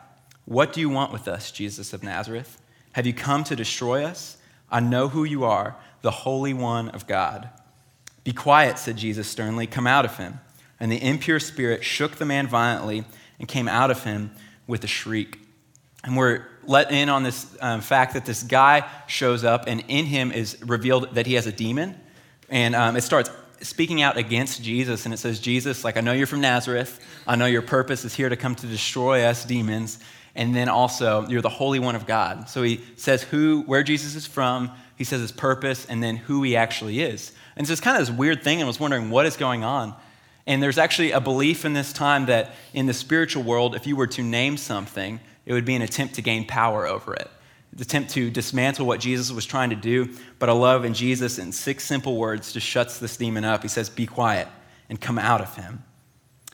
What 0.46 0.74
do 0.74 0.80
you 0.80 0.90
want 0.90 1.12
with 1.12 1.28
us, 1.28 1.52
Jesus 1.52 1.94
of 1.94 2.04
Nazareth? 2.04 2.62
Have 2.94 3.06
you 3.06 3.14
come 3.14 3.44
to 3.46 3.56
destroy 3.56 4.04
us? 4.04 4.38
I 4.70 4.80
know 4.80 5.08
who 5.08 5.24
you 5.24 5.44
are, 5.44 5.76
the 6.02 6.12
Holy 6.12 6.54
One 6.54 6.90
of 6.90 7.08
God. 7.08 7.50
Be 8.24 8.34
quiet, 8.34 8.78
said 8.78 8.98
Jesus 8.98 9.28
sternly. 9.28 9.68
Come 9.68 9.88
out 9.88 10.06
of 10.06 10.18
him. 10.18 10.40
And 10.80 10.92
the 10.92 11.02
impure 11.02 11.40
spirit 11.40 11.84
shook 11.84 12.18
the 12.18 12.26
man 12.26 12.48
violently 12.48 13.06
and 13.40 13.48
came 13.48 13.68
out 13.68 13.90
of 13.90 14.04
him 14.04 14.32
with 14.68 14.84
a 14.84 14.88
shriek. 14.88 15.40
And 16.04 16.18
we're 16.18 16.46
let 16.68 16.92
in 16.92 17.10
on 17.10 17.24
this 17.24 17.48
um, 17.62 17.82
fact 17.82 18.14
that 18.14 18.26
this 18.26 18.44
guy 18.44 18.88
shows 19.08 19.44
up, 19.44 19.66
and 19.68 19.84
in 19.88 20.06
him 20.06 20.32
is 20.32 20.58
revealed 20.62 21.16
that 21.16 21.26
he 21.26 21.34
has 21.34 21.48
a 21.48 21.52
demon. 21.52 21.96
And 22.50 22.76
um, 22.76 22.96
it 22.96 23.02
starts 23.02 23.30
speaking 23.62 24.02
out 24.02 24.18
against 24.18 24.62
Jesus, 24.62 25.06
and 25.06 25.14
it 25.14 25.18
says, 25.18 25.40
Jesus, 25.40 25.84
like, 25.84 25.98
I 25.98 26.02
know 26.02 26.14
you're 26.14 26.28
from 26.28 26.42
Nazareth. 26.42 27.00
I 27.26 27.36
know 27.36 27.46
your 27.48 27.64
purpose 27.64 28.06
is 28.06 28.14
here 28.14 28.30
to 28.30 28.36
come 28.36 28.54
to 28.56 28.68
destroy 28.68 29.24
us 29.24 29.44
demons 29.46 30.00
and 30.38 30.56
then 30.56 30.70
also 30.70 31.28
you're 31.28 31.42
the 31.42 31.50
Holy 31.50 31.80
One 31.80 31.96
of 31.96 32.06
God. 32.06 32.48
So 32.48 32.62
he 32.62 32.82
says 32.96 33.24
who, 33.24 33.64
where 33.64 33.84
Jesus 33.84 34.16
is 34.16 34.28
from, 34.28 34.72
he 34.96 35.04
says 35.04 35.20
his 35.20 35.32
purpose, 35.32 35.86
and 35.88 36.02
then 36.02 36.16
who 36.16 36.44
he 36.44 36.56
actually 36.56 37.02
is. 37.02 37.32
And 37.58 37.66
so 37.66 37.74
it's 37.74 37.82
kind 37.82 38.00
of 38.00 38.08
this 38.08 38.16
weird 38.16 38.44
thing, 38.44 38.60
and 38.60 38.66
I 38.66 38.68
was 38.68 38.80
wondering 38.80 39.10
what 39.10 39.26
is 39.26 39.36
going 39.36 39.64
on. 39.64 39.96
And 40.46 40.62
there's 40.64 40.78
actually 40.78 41.12
a 41.12 41.20
belief 41.20 41.66
in 41.66 41.74
this 41.74 41.92
time 41.92 42.28
that 42.28 42.54
in 42.74 42.86
the 42.86 42.94
spiritual 42.94 43.44
world, 43.44 43.76
if 43.76 43.88
you 43.88 43.96
were 43.96 44.08
to 44.08 44.24
name 44.24 44.58
something, 44.58 45.20
it 45.48 45.54
would 45.54 45.66
be 45.66 45.76
an 45.76 45.82
attempt 45.82 46.16
to 46.16 46.22
gain 46.22 46.46
power 46.46 46.86
over 46.86 47.14
it, 47.14 47.32
an 47.72 47.82
attempt 47.82 48.12
to 48.12 48.30
dismantle 48.30 48.86
what 48.86 49.00
Jesus 49.00 49.32
was 49.32 49.46
trying 49.46 49.70
to 49.70 49.78
do. 49.78 50.14
But 50.40 50.50
I 50.50 50.52
love 50.52 50.84
in 50.84 50.94
Jesus, 50.94 51.40
in 51.40 51.54
six 51.54 51.86
simple 51.86 52.18
words, 52.18 52.52
just 52.52 52.68
shuts 52.68 53.00
this 53.00 53.16
demon 53.16 53.46
up. 53.46 53.62
He 53.62 53.70
says, 53.70 53.90
Be 53.90 54.06
quiet 54.06 54.50
and 54.90 55.00
come 55.00 55.18
out 55.18 55.40
of 55.40 55.56
him. 55.56 55.84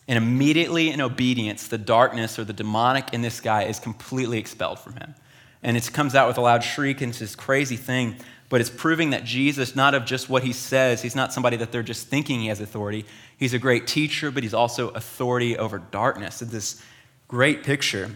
And 0.07 0.17
immediately 0.17 0.91
in 0.91 1.01
obedience, 1.01 1.67
the 1.67 1.77
darkness 1.79 2.37
or 2.37 2.43
the 2.43 2.53
demonic 2.53 3.13
in 3.13 3.23
this 3.23 3.41
guy 3.41 3.63
is 3.63 3.79
completely 3.79 4.37
expelled 4.37 4.77
from 4.77 4.93
him. 4.93 5.15
And 5.63 5.75
it 5.75 5.91
comes 5.91 6.13
out 6.13 6.27
with 6.27 6.37
a 6.37 6.41
loud 6.41 6.63
shriek, 6.63 7.01
and 7.01 7.09
it's 7.09 7.19
this 7.19 7.35
crazy 7.35 7.77
thing. 7.77 8.17
But 8.49 8.61
it's 8.61 8.69
proving 8.69 9.09
that 9.11 9.23
Jesus, 9.23 9.75
not 9.75 9.95
of 9.95 10.05
just 10.05 10.29
what 10.29 10.43
he 10.43 10.53
says, 10.53 11.01
he's 11.01 11.15
not 11.15 11.33
somebody 11.33 11.57
that 11.57 11.71
they're 11.71 11.81
just 11.81 12.07
thinking 12.07 12.41
he 12.41 12.47
has 12.47 12.59
authority. 12.59 13.05
He's 13.37 13.55
a 13.55 13.59
great 13.59 13.87
teacher, 13.87 14.29
but 14.29 14.43
he's 14.43 14.53
also 14.53 14.89
authority 14.89 15.57
over 15.57 15.79
darkness. 15.79 16.43
It's 16.43 16.51
this 16.51 16.83
great 17.27 17.63
picture. 17.63 18.15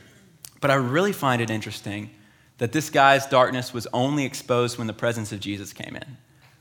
But 0.60 0.72
I 0.72 0.76
really 0.76 1.14
find 1.14 1.42
it 1.42 1.50
interesting 1.50 2.10
that 2.58 2.72
this 2.72 2.90
guy's 2.90 3.26
darkness 3.28 3.74
was 3.74 3.88
only 3.94 4.26
exposed 4.26 4.78
when 4.78 4.88
the 4.88 4.94
presence 4.94 5.32
of 5.32 5.40
Jesus 5.40 5.74
came 5.74 5.96
in. 5.96 6.18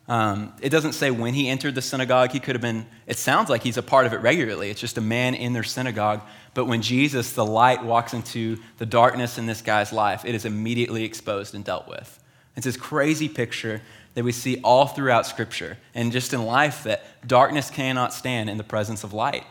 Um, 0.09 0.53
it 0.61 0.69
doesn't 0.69 0.93
say 0.93 1.11
when 1.11 1.35
he 1.35 1.49
entered 1.49 1.75
the 1.75 1.83
synagogue. 1.83 2.31
He 2.31 2.39
could 2.39 2.55
have 2.55 2.63
been, 2.63 2.87
it 3.07 3.19
sounds 3.19 3.51
like 3.51 3.63
he's 3.63 3.77
a 3.77 3.83
part 3.83 4.07
of 4.07 4.13
it 4.13 4.19
regularly. 4.19 4.71
It's 4.71 4.81
just 4.81 4.99
a 4.99 5.01
man 5.01 5.35
in 5.35 5.53
their 5.53 5.65
synagogue. 5.65 6.23
But 6.55 6.67
when 6.67 6.81
Jesus, 6.81 7.33
the 7.33 7.45
light, 7.45 7.83
walks 7.83 8.15
into 8.15 8.59
the 8.79 8.87
darkness 8.87 9.37
in 9.37 9.47
this 9.47 9.63
guy's 9.63 9.93
life, 9.93 10.25
it 10.25 10.35
is 10.35 10.45
immediately 10.45 11.03
exposed 11.03 11.55
and 11.55 11.65
dealt 11.65 11.89
with. 11.89 12.23
It's 12.55 12.65
this 12.65 12.77
crazy 12.77 13.29
picture 13.29 13.83
that 14.15 14.25
we 14.25 14.33
see 14.33 14.61
all 14.63 14.87
throughout 14.87 15.27
Scripture 15.27 15.77
and 15.95 16.13
just 16.13 16.33
in 16.33 16.47
life 16.47 16.85
that 16.85 17.05
darkness 17.27 17.69
cannot 17.69 18.15
stand 18.15 18.49
in 18.49 18.57
the 18.59 18.65
presence 18.65 19.05
of 19.05 19.13
light. 19.13 19.45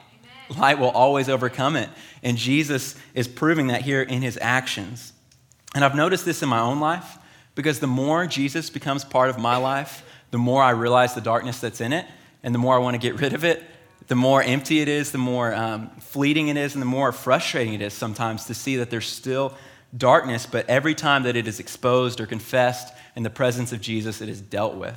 Light 0.49 0.79
will 0.79 0.89
always 0.89 1.29
overcome 1.29 1.75
it. 1.75 1.89
And 2.23 2.37
Jesus 2.37 2.95
is 3.13 3.27
proving 3.27 3.67
that 3.67 3.81
here 3.81 4.01
in 4.01 4.21
his 4.21 4.37
actions. 4.41 5.13
And 5.73 5.83
I've 5.83 5.95
noticed 5.95 6.25
this 6.25 6.41
in 6.41 6.49
my 6.49 6.59
own 6.59 6.79
life 6.79 7.17
because 7.55 7.79
the 7.79 7.87
more 7.87 8.27
Jesus 8.27 8.69
becomes 8.69 9.03
part 9.03 9.29
of 9.29 9.39
my 9.39 9.57
life, 9.57 10.03
the 10.31 10.37
more 10.37 10.61
I 10.61 10.71
realize 10.71 11.13
the 11.13 11.21
darkness 11.21 11.59
that's 11.59 11.81
in 11.81 11.93
it, 11.93 12.05
and 12.43 12.53
the 12.53 12.59
more 12.59 12.75
I 12.75 12.79
want 12.79 12.95
to 12.95 12.99
get 12.99 13.19
rid 13.19 13.33
of 13.33 13.43
it, 13.43 13.63
the 14.07 14.15
more 14.15 14.43
empty 14.43 14.81
it 14.81 14.87
is, 14.87 15.11
the 15.11 15.17
more 15.17 15.53
um, 15.53 15.89
fleeting 15.99 16.49
it 16.49 16.57
is, 16.57 16.75
and 16.75 16.81
the 16.81 16.87
more 16.87 17.11
frustrating 17.11 17.73
it 17.73 17.81
is 17.81 17.93
sometimes 17.93 18.45
to 18.45 18.53
see 18.53 18.75
that 18.77 18.89
there's 18.89 19.07
still 19.07 19.55
darkness, 19.97 20.45
but 20.45 20.67
every 20.69 20.93
time 20.93 21.23
that 21.23 21.35
it 21.35 21.47
is 21.47 21.59
exposed 21.59 22.19
or 22.19 22.25
confessed 22.25 22.93
in 23.15 23.23
the 23.23 23.29
presence 23.29 23.71
of 23.71 23.81
Jesus, 23.81 24.21
it 24.21 24.29
is 24.29 24.41
dealt 24.41 24.75
with. 24.75 24.95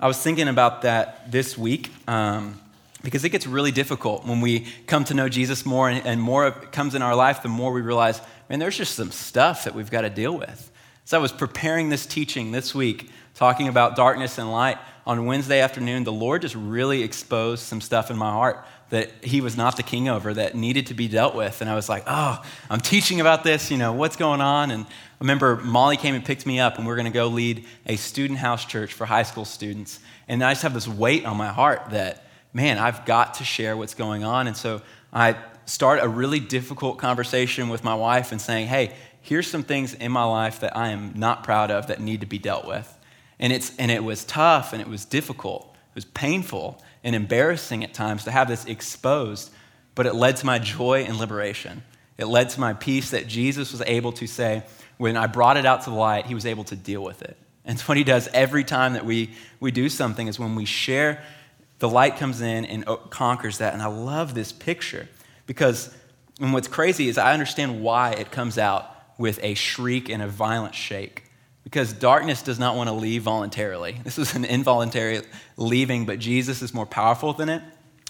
I 0.00 0.08
was 0.08 0.20
thinking 0.20 0.48
about 0.48 0.82
that 0.82 1.30
this 1.30 1.56
week 1.56 1.90
um, 2.08 2.60
because 3.06 3.24
it 3.24 3.28
gets 3.28 3.46
really 3.46 3.70
difficult 3.70 4.26
when 4.26 4.40
we 4.40 4.66
come 4.88 5.04
to 5.04 5.14
know 5.14 5.28
Jesus 5.28 5.64
more 5.64 5.88
and, 5.88 6.04
and 6.04 6.20
more 6.20 6.50
comes 6.50 6.96
in 6.96 7.02
our 7.02 7.14
life, 7.14 7.40
the 7.40 7.48
more 7.48 7.72
we 7.72 7.80
realize, 7.80 8.20
man, 8.50 8.58
there's 8.58 8.76
just 8.76 8.96
some 8.96 9.12
stuff 9.12 9.62
that 9.62 9.76
we've 9.76 9.92
got 9.92 10.00
to 10.00 10.10
deal 10.10 10.36
with. 10.36 10.72
So 11.04 11.16
I 11.16 11.20
was 11.20 11.30
preparing 11.30 11.88
this 11.88 12.04
teaching 12.04 12.50
this 12.50 12.74
week 12.74 13.08
talking 13.36 13.68
about 13.68 13.94
darkness 13.94 14.38
and 14.38 14.50
light 14.50 14.78
on 15.06 15.24
Wednesday 15.24 15.60
afternoon, 15.60 16.02
the 16.02 16.12
Lord 16.12 16.42
just 16.42 16.56
really 16.56 17.04
exposed 17.04 17.62
some 17.62 17.80
stuff 17.80 18.10
in 18.10 18.16
my 18.16 18.30
heart 18.30 18.66
that 18.90 19.10
He 19.22 19.40
was 19.40 19.56
not 19.56 19.76
the 19.76 19.84
king 19.84 20.08
over 20.08 20.34
that 20.34 20.56
needed 20.56 20.88
to 20.88 20.94
be 20.94 21.06
dealt 21.06 21.36
with. 21.36 21.60
And 21.60 21.70
I 21.70 21.76
was 21.76 21.88
like, 21.88 22.02
oh, 22.08 22.42
I'm 22.68 22.80
teaching 22.80 23.20
about 23.20 23.44
this, 23.44 23.70
you 23.70 23.76
know, 23.76 23.92
what's 23.92 24.16
going 24.16 24.40
on? 24.40 24.72
And 24.72 24.84
I 24.84 24.88
remember 25.20 25.56
Molly 25.58 25.96
came 25.96 26.16
and 26.16 26.24
picked 26.24 26.44
me 26.44 26.58
up, 26.58 26.76
and 26.76 26.86
we 26.86 26.92
are 26.92 26.96
going 26.96 27.06
to 27.06 27.12
go 27.12 27.28
lead 27.28 27.66
a 27.86 27.94
student 27.94 28.40
house 28.40 28.64
church 28.64 28.94
for 28.94 29.06
high 29.06 29.22
school 29.22 29.44
students. 29.44 30.00
And 30.26 30.42
I 30.42 30.52
just 30.52 30.62
have 30.62 30.74
this 30.74 30.88
weight 30.88 31.24
on 31.24 31.36
my 31.36 31.48
heart 31.48 31.90
that, 31.90 32.25
man, 32.56 32.78
I've 32.78 33.04
got 33.04 33.34
to 33.34 33.44
share 33.44 33.76
what's 33.76 33.92
going 33.92 34.24
on. 34.24 34.46
And 34.46 34.56
so 34.56 34.80
I 35.12 35.36
start 35.66 36.02
a 36.02 36.08
really 36.08 36.40
difficult 36.40 36.96
conversation 36.96 37.68
with 37.68 37.84
my 37.84 37.94
wife 37.94 38.32
and 38.32 38.40
saying, 38.40 38.66
hey, 38.66 38.94
here's 39.20 39.46
some 39.46 39.62
things 39.62 39.92
in 39.92 40.10
my 40.10 40.24
life 40.24 40.60
that 40.60 40.74
I 40.74 40.88
am 40.88 41.12
not 41.16 41.44
proud 41.44 41.70
of 41.70 41.88
that 41.88 42.00
need 42.00 42.20
to 42.22 42.26
be 42.26 42.38
dealt 42.38 42.66
with. 42.66 42.90
And, 43.38 43.52
it's, 43.52 43.76
and 43.76 43.90
it 43.90 44.02
was 44.02 44.24
tough 44.24 44.72
and 44.72 44.80
it 44.80 44.88
was 44.88 45.04
difficult. 45.04 45.70
It 45.90 45.94
was 45.96 46.06
painful 46.06 46.82
and 47.04 47.14
embarrassing 47.14 47.84
at 47.84 47.92
times 47.92 48.24
to 48.24 48.30
have 48.30 48.48
this 48.48 48.64
exposed, 48.64 49.50
but 49.94 50.06
it 50.06 50.14
led 50.14 50.38
to 50.38 50.46
my 50.46 50.58
joy 50.58 51.04
and 51.04 51.18
liberation. 51.18 51.82
It 52.16 52.24
led 52.24 52.48
to 52.50 52.60
my 52.60 52.72
peace 52.72 53.10
that 53.10 53.26
Jesus 53.26 53.70
was 53.70 53.82
able 53.82 54.12
to 54.12 54.26
say, 54.26 54.62
when 54.96 55.18
I 55.18 55.26
brought 55.26 55.58
it 55.58 55.66
out 55.66 55.82
to 55.82 55.90
the 55.90 55.96
light, 55.96 56.24
he 56.24 56.34
was 56.34 56.46
able 56.46 56.64
to 56.64 56.76
deal 56.76 57.04
with 57.04 57.20
it. 57.20 57.36
And 57.66 57.74
it's 57.74 57.86
what 57.88 57.98
he 57.98 58.04
does 58.04 58.28
every 58.32 58.64
time 58.64 58.94
that 58.94 59.04
we, 59.04 59.34
we 59.60 59.72
do 59.72 59.90
something 59.90 60.26
is 60.26 60.38
when 60.38 60.54
we 60.54 60.64
share, 60.64 61.22
the 61.78 61.88
light 61.88 62.16
comes 62.16 62.40
in 62.40 62.64
and 62.64 62.84
oh, 62.86 62.96
conquers 62.96 63.58
that. 63.58 63.72
And 63.72 63.82
I 63.82 63.86
love 63.86 64.34
this 64.34 64.52
picture 64.52 65.08
because, 65.46 65.94
and 66.40 66.52
what's 66.52 66.68
crazy 66.68 67.08
is 67.08 67.18
I 67.18 67.32
understand 67.32 67.82
why 67.82 68.12
it 68.12 68.30
comes 68.30 68.58
out 68.58 68.90
with 69.18 69.38
a 69.42 69.54
shriek 69.54 70.08
and 70.08 70.22
a 70.22 70.28
violent 70.28 70.74
shake 70.74 71.26
because 71.66 71.92
darkness 71.92 72.42
does 72.42 72.60
not 72.60 72.76
want 72.76 72.88
to 72.88 72.94
leave 72.94 73.22
voluntarily. 73.22 73.98
This 74.04 74.18
is 74.18 74.36
an 74.36 74.44
involuntary 74.44 75.22
leaving, 75.56 76.06
but 76.06 76.20
Jesus 76.20 76.62
is 76.62 76.72
more 76.72 76.86
powerful 76.86 77.32
than 77.32 77.48
it. 77.48 77.60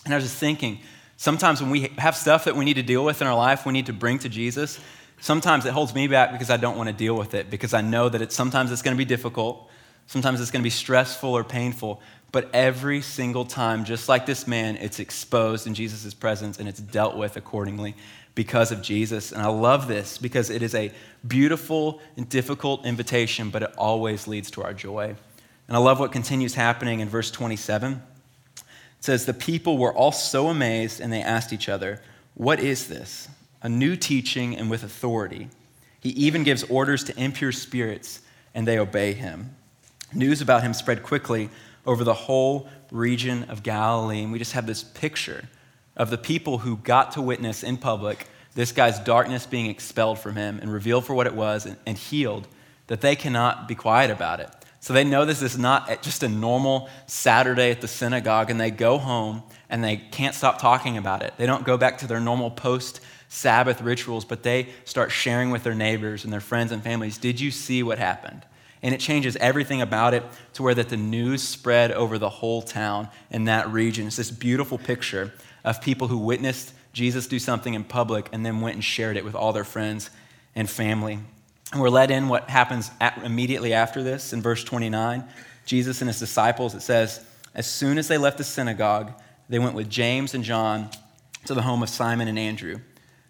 And 0.04 0.12
I 0.12 0.18
was 0.18 0.24
just 0.24 0.36
thinking, 0.36 0.80
sometimes 1.16 1.62
when 1.62 1.70
we 1.70 1.90
have 1.96 2.14
stuff 2.14 2.44
that 2.44 2.54
we 2.54 2.66
need 2.66 2.74
to 2.74 2.82
deal 2.82 3.02
with 3.02 3.22
in 3.22 3.26
our 3.26 3.34
life, 3.34 3.64
we 3.64 3.72
need 3.72 3.86
to 3.86 3.94
bring 3.94 4.18
to 4.18 4.28
Jesus. 4.28 4.78
Sometimes 5.20 5.64
it 5.64 5.72
holds 5.72 5.94
me 5.94 6.06
back 6.06 6.32
because 6.32 6.50
I 6.50 6.58
don't 6.58 6.76
want 6.76 6.90
to 6.90 6.92
deal 6.92 7.16
with 7.16 7.32
it, 7.32 7.48
because 7.48 7.72
I 7.72 7.80
know 7.80 8.10
that 8.10 8.20
it's, 8.20 8.34
sometimes 8.34 8.70
it's 8.70 8.82
going 8.82 8.94
to 8.94 8.98
be 8.98 9.06
difficult, 9.06 9.70
sometimes 10.06 10.42
it's 10.42 10.50
going 10.50 10.60
to 10.60 10.66
be 10.66 10.68
stressful 10.68 11.30
or 11.30 11.42
painful. 11.42 12.02
But 12.36 12.50
every 12.52 13.00
single 13.00 13.46
time, 13.46 13.86
just 13.86 14.10
like 14.10 14.26
this 14.26 14.46
man, 14.46 14.76
it's 14.76 14.98
exposed 14.98 15.66
in 15.66 15.72
Jesus' 15.72 16.12
presence 16.12 16.58
and 16.58 16.68
it's 16.68 16.78
dealt 16.78 17.16
with 17.16 17.38
accordingly 17.38 17.94
because 18.34 18.70
of 18.70 18.82
Jesus. 18.82 19.32
And 19.32 19.40
I 19.40 19.46
love 19.46 19.88
this 19.88 20.18
because 20.18 20.50
it 20.50 20.60
is 20.60 20.74
a 20.74 20.92
beautiful 21.26 21.98
and 22.14 22.28
difficult 22.28 22.84
invitation, 22.84 23.48
but 23.48 23.62
it 23.62 23.72
always 23.78 24.28
leads 24.28 24.50
to 24.50 24.62
our 24.62 24.74
joy. 24.74 25.14
And 25.66 25.76
I 25.78 25.80
love 25.80 25.98
what 25.98 26.12
continues 26.12 26.52
happening 26.52 27.00
in 27.00 27.08
verse 27.08 27.30
27. 27.30 28.02
It 28.58 28.62
says, 29.00 29.24
The 29.24 29.32
people 29.32 29.78
were 29.78 29.94
all 29.94 30.12
so 30.12 30.48
amazed 30.48 31.00
and 31.00 31.10
they 31.10 31.22
asked 31.22 31.54
each 31.54 31.70
other, 31.70 32.02
What 32.34 32.60
is 32.60 32.86
this? 32.86 33.28
A 33.62 33.70
new 33.70 33.96
teaching 33.96 34.54
and 34.54 34.68
with 34.70 34.82
authority. 34.82 35.48
He 36.00 36.10
even 36.10 36.44
gives 36.44 36.64
orders 36.64 37.02
to 37.04 37.18
impure 37.18 37.52
spirits 37.52 38.20
and 38.54 38.68
they 38.68 38.78
obey 38.78 39.14
him. 39.14 39.56
News 40.12 40.42
about 40.42 40.62
him 40.62 40.74
spread 40.74 41.02
quickly 41.02 41.48
over 41.86 42.04
the 42.04 42.14
whole 42.14 42.68
region 42.90 43.44
of 43.44 43.62
Galilee. 43.62 44.22
And 44.22 44.32
we 44.32 44.38
just 44.38 44.52
have 44.52 44.66
this 44.66 44.82
picture 44.82 45.48
of 45.96 46.10
the 46.10 46.18
people 46.18 46.58
who 46.58 46.76
got 46.76 47.12
to 47.12 47.22
witness 47.22 47.62
in 47.62 47.76
public 47.76 48.26
this 48.56 48.72
guy's 48.72 48.98
darkness 48.98 49.46
being 49.46 49.66
expelled 49.66 50.18
from 50.18 50.34
him 50.34 50.58
and 50.60 50.72
revealed 50.72 51.04
for 51.04 51.14
what 51.14 51.26
it 51.26 51.34
was 51.34 51.66
and, 51.66 51.76
and 51.86 51.96
healed, 51.96 52.48
that 52.86 53.02
they 53.02 53.14
cannot 53.14 53.68
be 53.68 53.74
quiet 53.74 54.10
about 54.10 54.40
it. 54.40 54.50
So 54.80 54.94
they 54.94 55.04
know 55.04 55.26
this 55.26 55.42
is 55.42 55.58
not 55.58 56.02
just 56.02 56.22
a 56.22 56.28
normal 56.28 56.88
Saturday 57.06 57.70
at 57.70 57.82
the 57.82 57.88
synagogue, 57.88 58.50
and 58.50 58.58
they 58.58 58.70
go 58.70 58.96
home 58.96 59.42
and 59.68 59.84
they 59.84 59.96
can't 59.98 60.34
stop 60.34 60.58
talking 60.58 60.96
about 60.96 61.22
it. 61.22 61.34
They 61.36 61.44
don't 61.44 61.64
go 61.64 61.76
back 61.76 61.98
to 61.98 62.06
their 62.06 62.20
normal 62.20 62.50
post 62.50 63.00
Sabbath 63.28 63.82
rituals, 63.82 64.24
but 64.24 64.42
they 64.42 64.68
start 64.84 65.10
sharing 65.10 65.50
with 65.50 65.62
their 65.62 65.74
neighbors 65.74 66.24
and 66.24 66.32
their 66.32 66.40
friends 66.40 66.72
and 66.72 66.82
families. 66.82 67.18
Did 67.18 67.40
you 67.40 67.50
see 67.50 67.82
what 67.82 67.98
happened? 67.98 68.46
And 68.82 68.94
it 68.94 69.00
changes 69.00 69.36
everything 69.36 69.80
about 69.82 70.14
it 70.14 70.22
to 70.54 70.62
where 70.62 70.74
that 70.74 70.88
the 70.88 70.96
news 70.96 71.42
spread 71.42 71.92
over 71.92 72.18
the 72.18 72.28
whole 72.28 72.62
town 72.62 73.08
in 73.30 73.44
that 73.44 73.68
region. 73.70 74.06
It's 74.06 74.16
this 74.16 74.30
beautiful 74.30 74.78
picture 74.78 75.32
of 75.64 75.80
people 75.80 76.08
who 76.08 76.18
witnessed 76.18 76.72
Jesus 76.92 77.26
do 77.26 77.38
something 77.38 77.74
in 77.74 77.84
public 77.84 78.28
and 78.32 78.44
then 78.44 78.60
went 78.60 78.74
and 78.74 78.84
shared 78.84 79.16
it 79.16 79.24
with 79.24 79.34
all 79.34 79.52
their 79.52 79.64
friends 79.64 80.10
and 80.54 80.68
family. 80.68 81.18
And 81.72 81.80
we're 81.80 81.90
led 81.90 82.10
in 82.10 82.28
what 82.28 82.48
happens 82.48 82.90
at, 83.00 83.18
immediately 83.24 83.72
after 83.72 84.02
this 84.02 84.32
in 84.32 84.40
verse 84.40 84.62
29. 84.62 85.24
Jesus 85.64 86.00
and 86.00 86.08
his 86.08 86.18
disciples, 86.18 86.74
it 86.74 86.82
says, 86.82 87.24
as 87.54 87.66
soon 87.66 87.98
as 87.98 88.08
they 88.08 88.18
left 88.18 88.38
the 88.38 88.44
synagogue, 88.44 89.12
they 89.48 89.58
went 89.58 89.74
with 89.74 89.90
James 89.90 90.34
and 90.34 90.44
John 90.44 90.90
to 91.46 91.54
the 91.54 91.62
home 91.62 91.82
of 91.82 91.88
Simon 91.88 92.28
and 92.28 92.38
Andrew. 92.38 92.80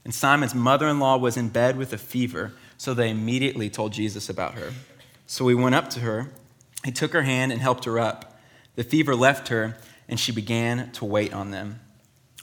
And 0.04 0.14
Simon's 0.14 0.54
mother 0.54 0.86
in 0.86 1.00
law 1.00 1.16
was 1.16 1.36
in 1.36 1.48
bed 1.48 1.76
with 1.76 1.92
a 1.92 1.98
fever, 1.98 2.52
so 2.76 2.94
they 2.94 3.10
immediately 3.10 3.70
told 3.70 3.92
Jesus 3.92 4.28
about 4.28 4.54
her. 4.54 4.72
So 5.26 5.48
he 5.48 5.54
went 5.54 5.74
up 5.74 5.90
to 5.90 6.00
her, 6.00 6.30
he 6.84 6.92
took 6.92 7.12
her 7.12 7.22
hand 7.22 7.52
and 7.52 7.60
helped 7.60 7.84
her 7.84 7.98
up. 7.98 8.38
The 8.76 8.84
fever 8.84 9.16
left 9.16 9.48
her, 9.48 9.76
and 10.08 10.20
she 10.20 10.30
began 10.30 10.92
to 10.92 11.04
wait 11.04 11.32
on 11.32 11.50
them. 11.50 11.80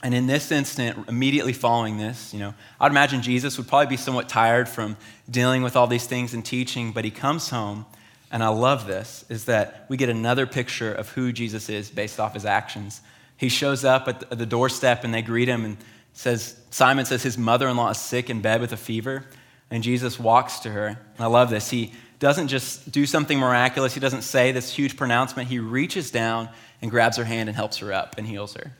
And 0.01 0.13
in 0.13 0.27
this 0.27 0.51
instant, 0.51 1.07
immediately 1.07 1.53
following 1.53 1.97
this, 1.97 2.33
you 2.33 2.39
know, 2.39 2.53
I'd 2.77 2.91
imagine 2.91 3.21
Jesus 3.21 3.57
would 3.57 3.69
probably 3.69 3.87
be 3.87 3.97
somewhat 3.97 4.27
tired 4.27 4.67
from 4.67 4.97
dealing 5.29 5.63
with 5.63 5.77
all 5.77 5.87
these 5.87 6.05
things 6.05 6.33
and 6.33 6.43
teaching, 6.43 6.91
but 6.91 7.05
he 7.05 7.11
comes 7.11 7.49
home, 7.51 7.85
and 8.29 8.43
I 8.43 8.49
love 8.49 8.85
this, 8.85 9.23
is 9.29 9.45
that 9.45 9.85
we 9.87 9.95
get 9.95 10.09
another 10.09 10.45
picture 10.45 10.93
of 10.93 11.07
who 11.09 11.31
Jesus 11.31 11.69
is 11.69 11.89
based 11.89 12.19
off 12.19 12.33
his 12.33 12.45
actions. 12.45 12.99
He 13.37 13.47
shows 13.47 13.85
up 13.85 14.09
at 14.09 14.37
the 14.37 14.45
doorstep 14.45 15.05
and 15.05 15.13
they 15.13 15.21
greet 15.21 15.47
him 15.47 15.63
and 15.63 15.77
says, 16.11 16.59
Simon 16.69 17.05
says 17.05 17.23
his 17.23 17.37
mother-in-law 17.37 17.91
is 17.91 17.97
sick 17.97 18.29
in 18.29 18.41
bed 18.41 18.59
with 18.59 18.73
a 18.73 18.77
fever, 18.77 19.25
and 19.73 19.81
Jesus 19.81 20.19
walks 20.19 20.59
to 20.59 20.69
her. 20.69 20.99
I 21.17 21.25
love 21.25 21.49
this. 21.49 21.71
He 21.71 21.93
doesn't 22.19 22.47
just 22.49 22.91
do 22.91 23.07
something 23.07 23.39
miraculous. 23.39 23.95
He 23.95 23.99
doesn't 23.99 24.21
say 24.21 24.51
this 24.51 24.71
huge 24.71 24.95
pronouncement. 24.95 25.49
He 25.49 25.57
reaches 25.57 26.11
down 26.11 26.49
and 26.83 26.91
grabs 26.91 27.17
her 27.17 27.23
hand 27.23 27.49
and 27.49 27.55
helps 27.55 27.77
her 27.77 27.91
up 27.91 28.19
and 28.19 28.27
heals 28.27 28.53
her. 28.53 28.71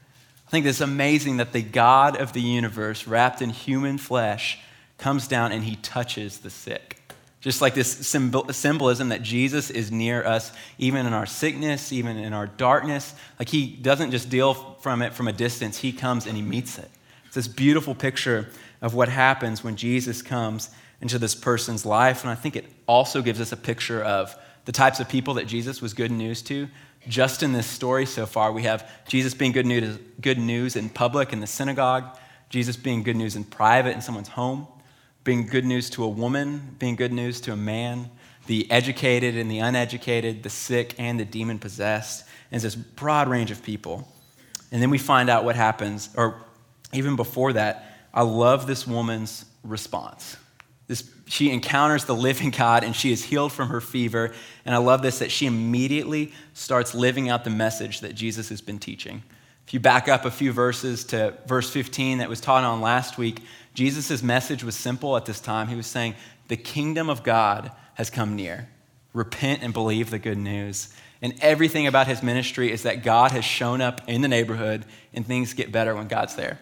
I 0.47 0.51
think 0.51 0.67
it's 0.67 0.81
amazing 0.81 1.37
that 1.37 1.51
the 1.51 1.63
God 1.63 2.15
of 2.15 2.33
the 2.33 2.41
universe, 2.41 3.07
wrapped 3.07 3.41
in 3.41 3.49
human 3.49 3.97
flesh, 3.97 4.59
comes 4.99 5.27
down 5.27 5.51
and 5.51 5.63
he 5.63 5.77
touches 5.77 6.37
the 6.41 6.51
sick. 6.51 7.01
Just 7.41 7.59
like 7.59 7.73
this 7.73 7.91
symbol, 8.07 8.53
symbolism 8.53 9.09
that 9.09 9.23
Jesus 9.23 9.71
is 9.71 9.91
near 9.91 10.23
us, 10.23 10.51
even 10.77 11.07
in 11.07 11.13
our 11.13 11.25
sickness, 11.25 11.91
even 11.91 12.17
in 12.17 12.33
our 12.33 12.45
darkness. 12.45 13.15
Like 13.39 13.49
he 13.49 13.65
doesn't 13.65 14.11
just 14.11 14.29
deal 14.29 14.53
from 14.53 15.01
it 15.01 15.15
from 15.15 15.27
a 15.27 15.33
distance, 15.33 15.79
he 15.79 15.91
comes 15.91 16.27
and 16.27 16.37
he 16.37 16.43
meets 16.43 16.77
it. 16.77 16.91
It's 17.25 17.33
this 17.33 17.47
beautiful 17.47 17.95
picture 17.95 18.49
of 18.79 18.93
what 18.93 19.09
happens 19.09 19.63
when 19.63 19.75
Jesus 19.75 20.21
comes 20.21 20.69
into 21.03 21.19
this 21.19 21.35
person's 21.35 21.85
life. 21.85 22.23
And 22.23 22.31
I 22.31 22.35
think 22.35 22.55
it 22.55 22.65
also 22.87 23.21
gives 23.21 23.41
us 23.41 23.51
a 23.51 23.57
picture 23.57 24.01
of 24.01 24.33
the 24.63 24.71
types 24.71 25.01
of 25.01 25.09
people 25.09 25.33
that 25.33 25.47
Jesus 25.47 25.81
was 25.81 25.93
good 25.93 26.11
news 26.11 26.41
to. 26.43 26.69
Just 27.09 27.43
in 27.43 27.51
this 27.51 27.67
story 27.67 28.05
so 28.05 28.25
far, 28.25 28.53
we 28.53 28.63
have 28.63 28.89
Jesus 29.05 29.33
being 29.33 29.51
good 29.51 29.65
news, 29.65 29.99
good 30.21 30.37
news 30.37 30.77
in 30.77 30.87
public 30.87 31.33
in 31.33 31.41
the 31.41 31.45
synagogue, 31.45 32.05
Jesus 32.47 32.77
being 32.77 33.03
good 33.03 33.17
news 33.17 33.35
in 33.35 33.43
private 33.43 33.93
in 33.93 34.01
someone's 34.01 34.29
home, 34.29 34.65
being 35.25 35.45
good 35.45 35.65
news 35.65 35.89
to 35.89 36.05
a 36.05 36.07
woman, 36.07 36.77
being 36.79 36.95
good 36.95 37.11
news 37.11 37.41
to 37.41 37.51
a 37.51 37.57
man, 37.57 38.09
the 38.47 38.71
educated 38.71 39.35
and 39.35 39.51
the 39.51 39.59
uneducated, 39.59 40.41
the 40.41 40.49
sick 40.49 40.95
and 40.97 41.19
the 41.19 41.25
demon 41.25 41.59
possessed. 41.59 42.25
And 42.49 42.55
it's 42.55 42.63
this 42.63 42.75
broad 42.75 43.27
range 43.27 43.51
of 43.51 43.61
people. 43.61 44.07
And 44.71 44.81
then 44.81 44.89
we 44.89 44.97
find 44.97 45.29
out 45.29 45.43
what 45.43 45.57
happens, 45.57 46.09
or 46.15 46.41
even 46.93 47.17
before 47.17 47.51
that, 47.51 48.07
I 48.13 48.21
love 48.21 48.67
this 48.67 48.87
woman's 48.87 49.43
response. 49.65 50.37
This, 50.93 51.09
she 51.25 51.49
encounters 51.49 52.05
the 52.05 52.13
living 52.13 52.51
God 52.51 52.83
and 52.83 52.95
she 52.95 53.11
is 53.11 53.23
healed 53.23 53.51
from 53.51 53.69
her 53.69 53.81
fever. 53.81 54.31
And 54.63 54.75
I 54.75 54.77
love 54.77 55.01
this 55.01 55.17
that 55.19 55.31
she 55.31 55.47
immediately 55.47 56.31
starts 56.53 56.93
living 56.93 57.29
out 57.29 57.43
the 57.43 57.49
message 57.49 58.01
that 58.01 58.13
Jesus 58.13 58.49
has 58.49 58.61
been 58.61 58.77
teaching. 58.77 59.23
If 59.65 59.73
you 59.73 59.79
back 59.79 60.07
up 60.07 60.23
a 60.23 60.29
few 60.29 60.51
verses 60.51 61.03
to 61.05 61.33
verse 61.47 61.67
15 61.71 62.19
that 62.19 62.29
was 62.29 62.39
taught 62.39 62.63
on 62.63 62.79
last 62.79 63.17
week, 63.17 63.39
Jesus' 63.73 64.21
message 64.21 64.63
was 64.63 64.75
simple 64.75 65.17
at 65.17 65.25
this 65.25 65.39
time. 65.39 65.67
He 65.67 65.75
was 65.75 65.87
saying, 65.87 66.13
The 66.47 66.57
kingdom 66.57 67.09
of 67.09 67.23
God 67.23 67.71
has 67.95 68.11
come 68.11 68.35
near. 68.35 68.69
Repent 69.13 69.63
and 69.63 69.73
believe 69.73 70.11
the 70.11 70.19
good 70.19 70.37
news. 70.37 70.93
And 71.23 71.33
everything 71.41 71.87
about 71.87 72.05
his 72.05 72.21
ministry 72.21 72.71
is 72.71 72.83
that 72.83 73.03
God 73.03 73.31
has 73.31 73.43
shown 73.43 73.81
up 73.81 74.01
in 74.07 74.21
the 74.21 74.27
neighborhood 74.27 74.85
and 75.11 75.25
things 75.25 75.55
get 75.55 75.71
better 75.71 75.95
when 75.95 76.07
God's 76.07 76.35
there. 76.35 76.59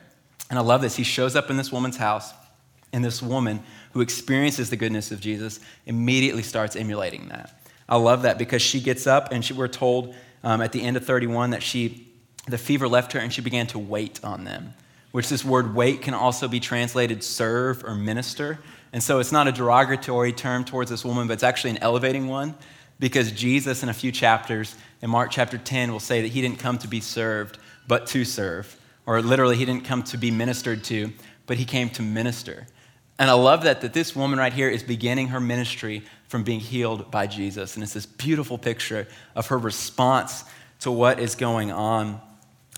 And 0.49 0.57
I 0.57 0.61
love 0.61 0.81
this. 0.81 0.95
He 0.95 1.03
shows 1.03 1.35
up 1.35 1.49
in 1.49 1.57
this 1.57 1.71
woman's 1.71 1.97
house, 1.97 2.31
and 2.93 3.03
this 3.03 3.21
woman 3.21 3.63
who 3.93 4.01
experiences 4.01 4.69
the 4.69 4.75
goodness 4.75 5.11
of 5.11 5.19
Jesus 5.19 5.59
immediately 5.85 6.43
starts 6.43 6.75
emulating 6.75 7.29
that. 7.29 7.61
I 7.87 7.97
love 7.97 8.21
that 8.23 8.37
because 8.37 8.61
she 8.61 8.79
gets 8.79 9.07
up, 9.07 9.31
and 9.31 9.43
she, 9.43 9.53
we're 9.53 9.67
told 9.67 10.15
um, 10.43 10.61
at 10.61 10.71
the 10.71 10.81
end 10.81 10.97
of 10.97 11.05
31 11.05 11.51
that 11.51 11.63
she, 11.63 12.07
the 12.47 12.57
fever 12.57 12.87
left 12.87 13.13
her, 13.13 13.19
and 13.19 13.31
she 13.31 13.41
began 13.41 13.67
to 13.67 13.79
wait 13.79 14.23
on 14.23 14.43
them, 14.43 14.73
which 15.11 15.29
this 15.29 15.43
word 15.43 15.75
wait 15.75 16.01
can 16.01 16.13
also 16.13 16.47
be 16.47 16.59
translated 16.59 17.23
serve 17.23 17.83
or 17.83 17.95
minister. 17.95 18.59
And 18.93 19.01
so 19.03 19.19
it's 19.19 19.31
not 19.31 19.47
a 19.47 19.51
derogatory 19.51 20.33
term 20.33 20.63
towards 20.63 20.89
this 20.89 21.03
woman, 21.03 21.27
but 21.27 21.33
it's 21.33 21.43
actually 21.43 21.71
an 21.71 21.79
elevating 21.79 22.27
one 22.27 22.55
because 23.01 23.31
Jesus, 23.31 23.83
in 23.83 23.89
a 23.89 23.93
few 23.93 24.11
chapters, 24.11 24.75
in 25.01 25.09
Mark 25.09 25.31
chapter 25.31 25.57
10, 25.57 25.91
will 25.91 25.99
say 25.99 26.21
that 26.21 26.27
he 26.27 26.39
didn't 26.39 26.59
come 26.59 26.77
to 26.77 26.87
be 26.87 27.01
served, 27.01 27.57
but 27.87 28.05
to 28.07 28.23
serve. 28.23 28.79
Or 29.05 29.21
literally, 29.21 29.57
he 29.57 29.65
didn't 29.65 29.85
come 29.85 30.03
to 30.03 30.17
be 30.17 30.29
ministered 30.29 30.83
to, 30.85 31.11
but 31.47 31.57
he 31.57 31.65
came 31.65 31.89
to 31.89 32.03
minister. 32.03 32.67
And 33.21 33.29
I 33.29 33.33
love 33.33 33.61
that, 33.65 33.81
that 33.81 33.93
this 33.93 34.15
woman 34.15 34.39
right 34.39 34.51
here 34.51 34.67
is 34.67 34.81
beginning 34.81 35.27
her 35.27 35.39
ministry 35.39 36.01
from 36.27 36.41
being 36.41 36.59
healed 36.59 37.11
by 37.11 37.27
Jesus. 37.27 37.75
And 37.75 37.83
it's 37.83 37.93
this 37.93 38.07
beautiful 38.07 38.57
picture 38.57 39.07
of 39.35 39.45
her 39.49 39.59
response 39.59 40.43
to 40.79 40.89
what 40.89 41.19
is 41.19 41.35
going 41.35 41.71
on. 41.71 42.19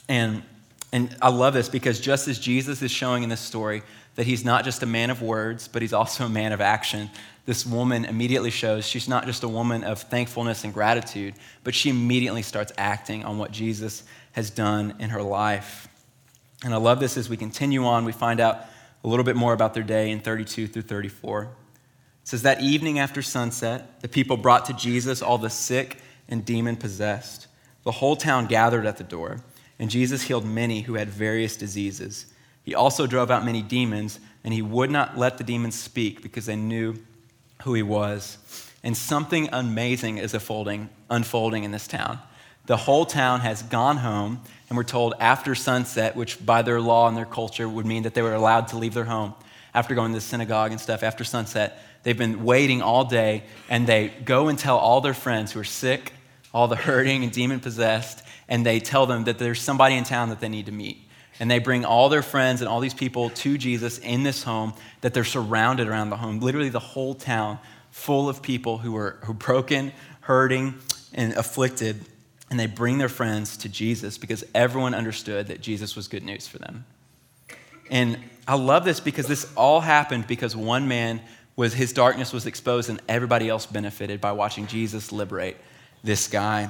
And, 0.09 0.43
and 0.91 1.15
I 1.21 1.29
love 1.29 1.53
this 1.53 1.69
because 1.69 2.01
just 2.01 2.27
as 2.27 2.39
Jesus 2.39 2.81
is 2.81 2.91
showing 2.91 3.23
in 3.23 3.29
this 3.29 3.39
story 3.39 3.83
that 4.15 4.25
he's 4.25 4.43
not 4.43 4.65
just 4.65 4.83
a 4.83 4.85
man 4.85 5.11
of 5.11 5.21
words, 5.21 5.69
but 5.69 5.81
he's 5.81 5.93
also 5.93 6.25
a 6.25 6.29
man 6.29 6.51
of 6.51 6.59
action, 6.59 7.09
this 7.45 7.65
woman 7.65 8.03
immediately 8.03 8.51
shows 8.51 8.85
she's 8.85 9.07
not 9.07 9.25
just 9.25 9.43
a 9.43 9.47
woman 9.47 9.85
of 9.85 10.01
thankfulness 10.01 10.65
and 10.65 10.73
gratitude, 10.73 11.35
but 11.63 11.73
she 11.73 11.89
immediately 11.89 12.41
starts 12.41 12.73
acting 12.77 13.23
on 13.23 13.37
what 13.37 13.53
Jesus 13.53 14.03
has 14.33 14.49
done 14.49 14.93
in 14.99 15.11
her 15.11 15.23
life. 15.23 15.87
And 16.65 16.73
I 16.73 16.77
love 16.77 16.99
this 16.99 17.15
as 17.15 17.29
we 17.29 17.37
continue 17.37 17.85
on, 17.85 18.03
we 18.03 18.11
find 18.11 18.41
out 18.41 18.65
a 19.03 19.07
little 19.07 19.25
bit 19.25 19.35
more 19.35 19.53
about 19.53 19.73
their 19.73 19.83
day 19.83 20.11
in 20.11 20.19
32 20.19 20.67
through 20.67 20.81
34. 20.83 21.43
It 21.43 21.49
says, 22.23 22.41
That 22.41 22.61
evening 22.61 22.99
after 22.99 23.21
sunset, 23.21 24.01
the 24.01 24.07
people 24.07 24.37
brought 24.37 24.65
to 24.65 24.73
Jesus 24.73 25.21
all 25.21 25.37
the 25.37 25.49
sick 25.49 25.97
and 26.29 26.45
demon 26.45 26.75
possessed. 26.75 27.47
The 27.83 27.91
whole 27.91 28.15
town 28.15 28.47
gathered 28.47 28.85
at 28.85 28.97
the 28.97 29.03
door, 29.03 29.41
and 29.77 29.89
Jesus 29.89 30.23
healed 30.23 30.45
many 30.45 30.81
who 30.81 30.93
had 30.93 31.09
various 31.09 31.57
diseases. 31.57 32.27
He 32.63 32.73
also 32.73 33.05
drove 33.05 33.29
out 33.29 33.43
many 33.43 33.61
demons, 33.61 34.19
and 34.43 34.53
he 34.53 34.61
would 34.61 34.89
not 34.89 35.17
let 35.17 35.37
the 35.37 35.43
demons 35.43 35.77
speak 35.77 36.21
because 36.21 36.45
they 36.45 36.55
knew 36.55 36.95
who 37.63 37.73
he 37.73 37.83
was. 37.83 38.37
And 38.83 38.95
something 38.95 39.49
amazing 39.51 40.17
is 40.17 40.33
unfolding, 40.33 40.89
unfolding 41.09 41.63
in 41.65 41.71
this 41.71 41.87
town. 41.87 42.19
The 42.65 42.77
whole 42.77 43.05
town 43.05 43.41
has 43.41 43.61
gone 43.63 43.97
home, 43.97 44.41
and 44.73 44.77
we're 44.79 44.83
told 44.83 45.13
after 45.19 45.53
sunset, 45.53 46.15
which 46.15 46.43
by 46.43 46.63
their 46.63 46.81
law 46.81 47.07
and 47.07 47.15
their 47.15 47.27
culture 47.27 47.69
would 47.69 47.85
mean 47.85 48.01
that 48.03 48.15
they 48.15 48.23
were 48.23 48.33
allowed 48.33 48.69
to 48.69 48.77
leave 48.79 48.95
their 48.95 49.03
home 49.03 49.35
after 49.71 49.93
going 49.93 50.13
to 50.13 50.17
the 50.17 50.21
synagogue 50.21 50.71
and 50.71 50.81
stuff 50.81 51.03
after 51.03 51.23
sunset. 51.23 51.79
They've 52.01 52.17
been 52.17 52.43
waiting 52.43 52.81
all 52.81 53.05
day, 53.05 53.43
and 53.69 53.85
they 53.85 54.07
go 54.25 54.47
and 54.47 54.57
tell 54.57 54.79
all 54.79 54.99
their 54.99 55.13
friends 55.13 55.51
who 55.51 55.59
are 55.59 55.63
sick, 55.63 56.11
all 56.55 56.67
the 56.67 56.75
hurting 56.89 57.23
and 57.23 57.31
demon 57.31 57.59
possessed, 57.59 58.23
and 58.47 58.65
they 58.65 58.79
tell 58.79 59.05
them 59.05 59.25
that 59.25 59.37
there's 59.37 59.61
somebody 59.61 59.93
in 59.93 60.05
town 60.05 60.29
that 60.29 60.39
they 60.39 60.49
need 60.49 60.65
to 60.65 60.71
meet. 60.71 61.07
And 61.39 61.51
they 61.51 61.59
bring 61.59 61.85
all 61.85 62.09
their 62.09 62.23
friends 62.23 62.61
and 62.61 62.67
all 62.67 62.79
these 62.79 62.95
people 62.95 63.29
to 63.29 63.59
Jesus 63.59 63.99
in 63.99 64.23
this 64.23 64.41
home 64.41 64.73
that 65.01 65.13
they're 65.13 65.23
surrounded 65.23 65.87
around 65.87 66.09
the 66.09 66.17
home. 66.17 66.39
Literally, 66.39 66.69
the 66.69 66.79
whole 66.79 67.13
town 67.13 67.59
full 67.91 68.27
of 68.27 68.41
people 68.41 68.79
who 68.79 68.97
are, 68.97 69.19
who 69.25 69.35
broken, 69.35 69.91
hurting, 70.21 70.73
and 71.13 71.33
afflicted 71.33 72.03
and 72.53 72.59
they 72.59 72.67
bring 72.67 72.99
their 72.99 73.09
friends 73.09 73.57
to 73.57 73.67
Jesus 73.67 74.19
because 74.19 74.45
everyone 74.53 74.93
understood 74.93 75.47
that 75.47 75.59
Jesus 75.59 75.95
was 75.95 76.07
good 76.07 76.21
news 76.21 76.47
for 76.47 76.59
them. 76.59 76.85
And 77.89 78.19
I 78.47 78.53
love 78.53 78.85
this 78.85 78.99
because 78.99 79.25
this 79.25 79.51
all 79.55 79.81
happened 79.81 80.27
because 80.27 80.55
one 80.55 80.87
man 80.87 81.19
was 81.55 81.73
his 81.73 81.93
darkness 81.93 82.31
was 82.31 82.45
exposed 82.45 82.91
and 82.91 83.01
everybody 83.09 83.49
else 83.49 83.65
benefited 83.65 84.21
by 84.21 84.33
watching 84.33 84.67
Jesus 84.67 85.11
liberate 85.11 85.57
this 86.03 86.27
guy. 86.27 86.69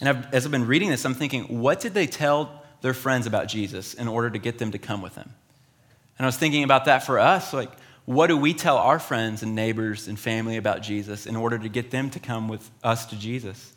And 0.00 0.08
I've, 0.08 0.32
as 0.32 0.46
I've 0.46 0.50
been 0.50 0.66
reading 0.66 0.88
this, 0.88 1.04
I'm 1.04 1.12
thinking, 1.12 1.60
what 1.60 1.80
did 1.80 1.92
they 1.92 2.06
tell 2.06 2.64
their 2.80 2.94
friends 2.94 3.26
about 3.26 3.48
Jesus 3.48 3.92
in 3.92 4.08
order 4.08 4.30
to 4.30 4.38
get 4.38 4.56
them 4.56 4.70
to 4.70 4.78
come 4.78 5.02
with 5.02 5.14
him? 5.14 5.28
And 6.16 6.24
I 6.24 6.26
was 6.26 6.38
thinking 6.38 6.64
about 6.64 6.86
that 6.86 7.04
for 7.04 7.18
us, 7.18 7.52
like 7.52 7.72
what 8.06 8.28
do 8.28 8.36
we 8.38 8.54
tell 8.54 8.78
our 8.78 8.98
friends 8.98 9.42
and 9.42 9.54
neighbors 9.54 10.08
and 10.08 10.18
family 10.18 10.56
about 10.56 10.80
Jesus 10.80 11.26
in 11.26 11.36
order 11.36 11.58
to 11.58 11.68
get 11.68 11.90
them 11.90 12.08
to 12.08 12.18
come 12.18 12.48
with 12.48 12.70
us 12.82 13.04
to 13.04 13.16
Jesus? 13.18 13.74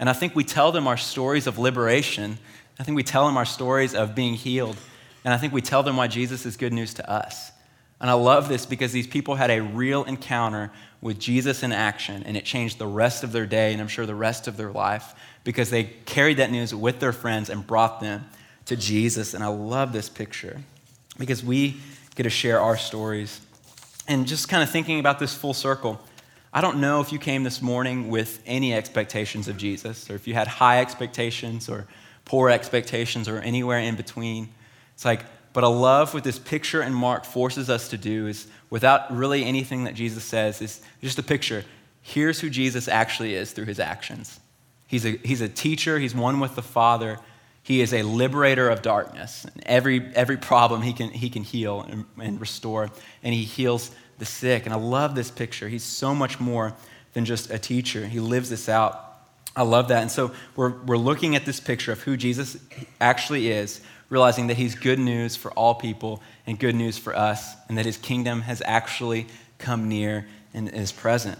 And 0.00 0.10
I 0.10 0.12
think 0.12 0.34
we 0.34 0.42
tell 0.42 0.72
them 0.72 0.88
our 0.88 0.96
stories 0.96 1.46
of 1.46 1.58
liberation. 1.58 2.38
I 2.80 2.82
think 2.82 2.96
we 2.96 3.04
tell 3.04 3.26
them 3.26 3.36
our 3.36 3.44
stories 3.44 3.94
of 3.94 4.16
being 4.16 4.34
healed. 4.34 4.76
And 5.24 5.32
I 5.32 5.36
think 5.36 5.52
we 5.52 5.60
tell 5.60 5.82
them 5.82 5.96
why 5.96 6.08
Jesus 6.08 6.46
is 6.46 6.56
good 6.56 6.72
news 6.72 6.94
to 6.94 7.08
us. 7.08 7.52
And 8.00 8.08
I 8.08 8.14
love 8.14 8.48
this 8.48 8.64
because 8.64 8.92
these 8.92 9.06
people 9.06 9.34
had 9.34 9.50
a 9.50 9.60
real 9.60 10.04
encounter 10.04 10.72
with 11.02 11.18
Jesus 11.18 11.62
in 11.62 11.70
action, 11.70 12.22
and 12.24 12.36
it 12.36 12.46
changed 12.46 12.78
the 12.78 12.86
rest 12.86 13.24
of 13.24 13.32
their 13.32 13.46
day, 13.46 13.72
and 13.72 13.80
I'm 13.80 13.88
sure 13.88 14.06
the 14.06 14.14
rest 14.14 14.48
of 14.48 14.56
their 14.56 14.70
life, 14.70 15.14
because 15.44 15.70
they 15.70 15.84
carried 15.84 16.38
that 16.38 16.50
news 16.50 16.74
with 16.74 16.98
their 16.98 17.12
friends 17.12 17.50
and 17.50 17.66
brought 17.66 18.00
them 18.00 18.26
to 18.66 18.76
Jesus. 18.76 19.34
And 19.34 19.44
I 19.44 19.48
love 19.48 19.92
this 19.92 20.08
picture 20.08 20.62
because 21.18 21.44
we 21.44 21.78
get 22.14 22.22
to 22.22 22.30
share 22.30 22.60
our 22.60 22.78
stories. 22.78 23.40
And 24.08 24.26
just 24.26 24.48
kind 24.48 24.62
of 24.62 24.70
thinking 24.70 24.98
about 24.98 25.18
this 25.18 25.34
full 25.34 25.54
circle, 25.54 26.00
I 26.52 26.60
don't 26.60 26.80
know 26.80 27.00
if 27.00 27.12
you 27.12 27.18
came 27.20 27.44
this 27.44 27.62
morning 27.62 28.08
with 28.08 28.42
any 28.44 28.74
expectations 28.74 29.46
of 29.46 29.56
Jesus, 29.56 30.10
or 30.10 30.16
if 30.16 30.26
you 30.26 30.34
had 30.34 30.48
high 30.48 30.80
expectations 30.80 31.68
or 31.68 31.86
poor 32.24 32.50
expectations 32.50 33.28
or 33.28 33.38
anywhere 33.38 33.78
in 33.78 33.94
between. 33.94 34.48
It's 34.94 35.04
like, 35.04 35.24
but 35.52 35.62
a 35.62 35.68
love 35.68 36.12
what 36.12 36.24
this 36.24 36.38
picture 36.38 36.82
in 36.82 36.92
Mark 36.92 37.24
forces 37.24 37.70
us 37.70 37.88
to 37.88 37.96
do 37.96 38.26
is 38.26 38.48
without 38.68 39.14
really 39.14 39.44
anything 39.44 39.84
that 39.84 39.94
Jesus 39.94 40.24
says, 40.24 40.60
is 40.60 40.80
just 41.00 41.18
a 41.18 41.22
picture. 41.22 41.64
Here's 42.02 42.40
who 42.40 42.50
Jesus 42.50 42.88
actually 42.88 43.34
is 43.34 43.52
through 43.52 43.66
his 43.66 43.78
actions. 43.78 44.40
He's 44.88 45.06
a, 45.06 45.18
he's 45.24 45.40
a 45.40 45.48
teacher, 45.48 45.98
he's 45.98 46.14
one 46.14 46.40
with 46.40 46.56
the 46.56 46.62
Father. 46.62 47.18
He 47.62 47.80
is 47.80 47.92
a 47.92 48.02
liberator 48.02 48.68
of 48.68 48.82
darkness. 48.82 49.44
And 49.44 49.62
every, 49.66 50.04
every 50.14 50.36
problem 50.36 50.82
he 50.82 50.92
can, 50.92 51.10
he 51.10 51.30
can 51.30 51.44
heal 51.44 51.82
and, 51.82 52.04
and 52.20 52.40
restore, 52.40 52.90
and 53.22 53.34
he 53.34 53.44
heals 53.44 53.92
the 54.20 54.24
sick. 54.24 54.66
And 54.66 54.72
I 54.72 54.76
love 54.76 55.16
this 55.16 55.30
picture. 55.30 55.68
He's 55.68 55.82
so 55.82 56.14
much 56.14 56.38
more 56.38 56.72
than 57.12 57.24
just 57.24 57.50
a 57.50 57.58
teacher, 57.58 58.06
he 58.06 58.20
lives 58.20 58.50
this 58.50 58.68
out. 58.68 59.06
I 59.56 59.62
love 59.62 59.88
that. 59.88 60.02
And 60.02 60.10
so 60.10 60.30
we're, 60.54 60.70
we're 60.70 60.96
looking 60.96 61.34
at 61.34 61.44
this 61.44 61.58
picture 61.58 61.90
of 61.90 62.00
who 62.02 62.16
Jesus 62.16 62.56
actually 63.00 63.50
is, 63.50 63.80
realizing 64.08 64.46
that 64.46 64.56
he's 64.56 64.76
good 64.76 65.00
news 65.00 65.34
for 65.34 65.50
all 65.52 65.74
people 65.74 66.22
and 66.46 66.56
good 66.56 66.76
news 66.76 66.98
for 66.98 67.16
us, 67.16 67.54
and 67.68 67.76
that 67.76 67.84
his 67.84 67.96
kingdom 67.96 68.42
has 68.42 68.62
actually 68.64 69.26
come 69.58 69.88
near 69.88 70.28
and 70.54 70.68
is 70.68 70.92
present. 70.92 71.36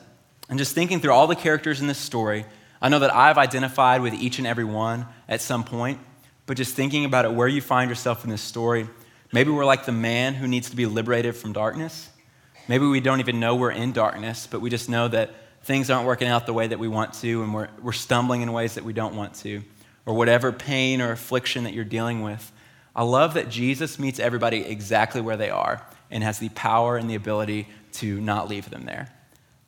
And 0.49 0.59
just 0.59 0.75
thinking 0.75 0.99
through 0.99 1.13
all 1.13 1.29
the 1.29 1.37
characters 1.37 1.81
in 1.81 1.87
this 1.87 1.99
story, 1.99 2.45
I 2.83 2.89
know 2.89 2.99
that 2.99 3.15
I've 3.15 3.39
identified 3.39 4.03
with 4.03 4.15
each 4.15 4.39
and 4.39 4.47
every 4.47 4.65
one 4.65 5.07
at 5.29 5.41
some 5.41 5.63
point, 5.63 6.01
but 6.47 6.57
just 6.57 6.75
thinking 6.75 7.05
about 7.05 7.25
it, 7.25 7.33
where 7.33 7.47
you 7.47 7.61
find 7.61 7.89
yourself 7.89 8.25
in 8.25 8.31
this 8.31 8.43
story. 8.43 8.89
Maybe 9.33 9.53
we're 9.53 9.65
like 9.65 9.87
the 9.87 9.93
man 9.93 10.35
who 10.35 10.49
needs 10.49 10.71
to 10.71 10.77
be 10.77 10.87
liberated 10.87 11.37
from 11.37 11.53
darkness. 11.53 12.09
Maybe 12.71 12.87
we 12.87 13.01
don't 13.01 13.19
even 13.19 13.41
know 13.41 13.57
we're 13.57 13.73
in 13.73 13.91
darkness, 13.91 14.47
but 14.49 14.61
we 14.61 14.71
just 14.71 14.89
know 14.89 15.09
that 15.09 15.35
things 15.65 15.91
aren't 15.91 16.07
working 16.07 16.29
out 16.29 16.47
the 16.47 16.53
way 16.53 16.69
that 16.69 16.79
we 16.79 16.87
want 16.87 17.15
to, 17.15 17.43
and 17.43 17.53
we're, 17.53 17.69
we're 17.83 17.91
stumbling 17.91 18.43
in 18.43 18.53
ways 18.53 18.75
that 18.75 18.85
we 18.85 18.93
don't 18.93 19.17
want 19.17 19.35
to, 19.41 19.65
or 20.07 20.15
whatever 20.15 20.53
pain 20.53 21.01
or 21.01 21.11
affliction 21.11 21.65
that 21.65 21.75
you're 21.75 21.85
dealing 21.85 22.23
with. 22.23 22.53
I 22.95 23.03
love 23.03 23.35
that 23.35 23.49
Jesus 23.49 23.99
meets 23.99 24.21
everybody 24.21 24.59
exactly 24.59 25.21
where 25.21 25.37
they 25.37 25.51
are 25.51 25.85
and 26.13 26.23
has 26.23 26.39
the 26.39 26.49
power 26.51 26.97
and 26.97 27.11
the 27.11 27.17
ability 27.17 27.67
to 27.95 28.21
not 28.21 28.49
leave 28.49 28.71
them 28.71 28.85
there. 28.85 29.09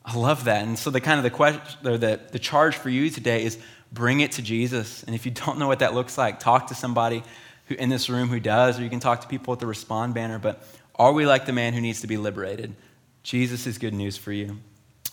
I 0.05 0.17
love 0.17 0.45
that. 0.45 0.63
And 0.63 0.79
so 0.79 0.91
the 0.91 1.01
kind 1.01 1.19
of 1.19 1.25
the 1.25 1.31
question 1.31 1.61
or 1.85 1.99
the, 1.99 2.21
the 2.31 2.39
charge 2.39 2.77
for 2.77 2.89
you 2.89 3.11
today 3.11 3.43
is 3.43 3.59
bring 3.91 4.21
it 4.21 4.31
to 4.33 4.43
Jesus. 4.43 5.03
And 5.03 5.17
if 5.17 5.27
you 5.27 5.33
don't 5.33 5.59
know 5.59 5.67
what 5.67 5.81
that 5.81 5.93
looks 5.93 6.17
like, 6.17 6.39
talk 6.39 6.69
to 6.69 6.77
somebody 6.77 7.25
who, 7.67 7.75
in 7.75 7.89
this 7.89 8.09
room 8.09 8.29
who 8.29 8.39
does, 8.39 8.79
or 8.79 8.85
you 8.85 8.91
can 8.91 9.01
talk 9.01 9.23
to 9.23 9.27
people 9.27 9.53
at 9.55 9.59
the 9.59 9.67
respond 9.67 10.15
banner. 10.15 10.39
But 10.39 10.65
are 10.95 11.13
we 11.13 11.27
like 11.27 11.47
the 11.47 11.53
man 11.53 11.73
who 11.73 11.81
needs 11.81 12.03
to 12.03 12.07
be 12.07 12.17
liberated? 12.17 12.77
Jesus 13.23 13.67
is 13.67 13.79
good 13.79 13.95
news 13.95 14.17
for 14.17 14.33
you. 14.33 14.59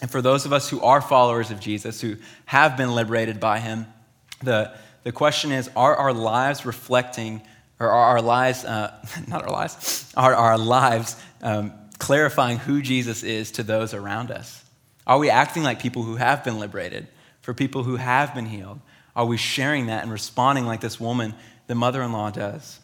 And 0.02 0.10
for 0.10 0.22
those 0.22 0.46
of 0.46 0.54
us 0.54 0.70
who 0.70 0.82
are 0.82 1.02
followers 1.02 1.52
of 1.52 1.60
Jesus, 1.60 2.02
who 2.02 2.18
have 2.46 2.78
been 2.78 2.96
liberated 2.96 3.40
by 3.40 3.60
him, 3.60 3.86
the, 4.42 4.74
the 5.04 5.12
question 5.12 5.52
is 5.52 5.70
are 5.76 5.96
our 5.96 6.14
lives 6.14 6.66
reflecting, 6.66 7.42
or 7.80 7.88
are 7.88 8.18
our 8.18 8.22
lives, 8.22 8.64
uh, 8.64 8.94
not 9.28 9.44
our 9.44 9.52
lives, 9.52 10.12
are 10.16 10.34
our 10.34 10.58
lives 10.58 11.22
um, 11.42 11.74
clarifying 11.98 12.58
who 12.58 12.82
Jesus 12.82 13.24
is 13.24 13.52
to 13.52 13.64
those 13.64 13.94
around 13.94 14.32
us? 14.32 14.64
Are 15.06 15.18
we 15.18 15.30
acting 15.30 15.64
like 15.64 15.80
people 15.80 16.04
who 16.04 16.16
have 16.16 16.44
been 16.44 16.60
liberated, 16.60 17.08
for 17.42 17.54
people 17.54 17.84
who 17.84 17.98
have 17.98 18.34
been 18.34 18.46
healed? 18.46 18.80
Are 19.16 19.26
we 19.26 19.38
sharing 19.38 19.88
that 19.88 20.04
and 20.04 20.12
responding 20.12 20.66
like 20.66 20.82
this 20.82 21.00
woman, 21.00 21.34
the 21.68 21.76
mother 21.76 22.02
in 22.02 22.14
law, 22.14 22.30
does? 22.30 22.80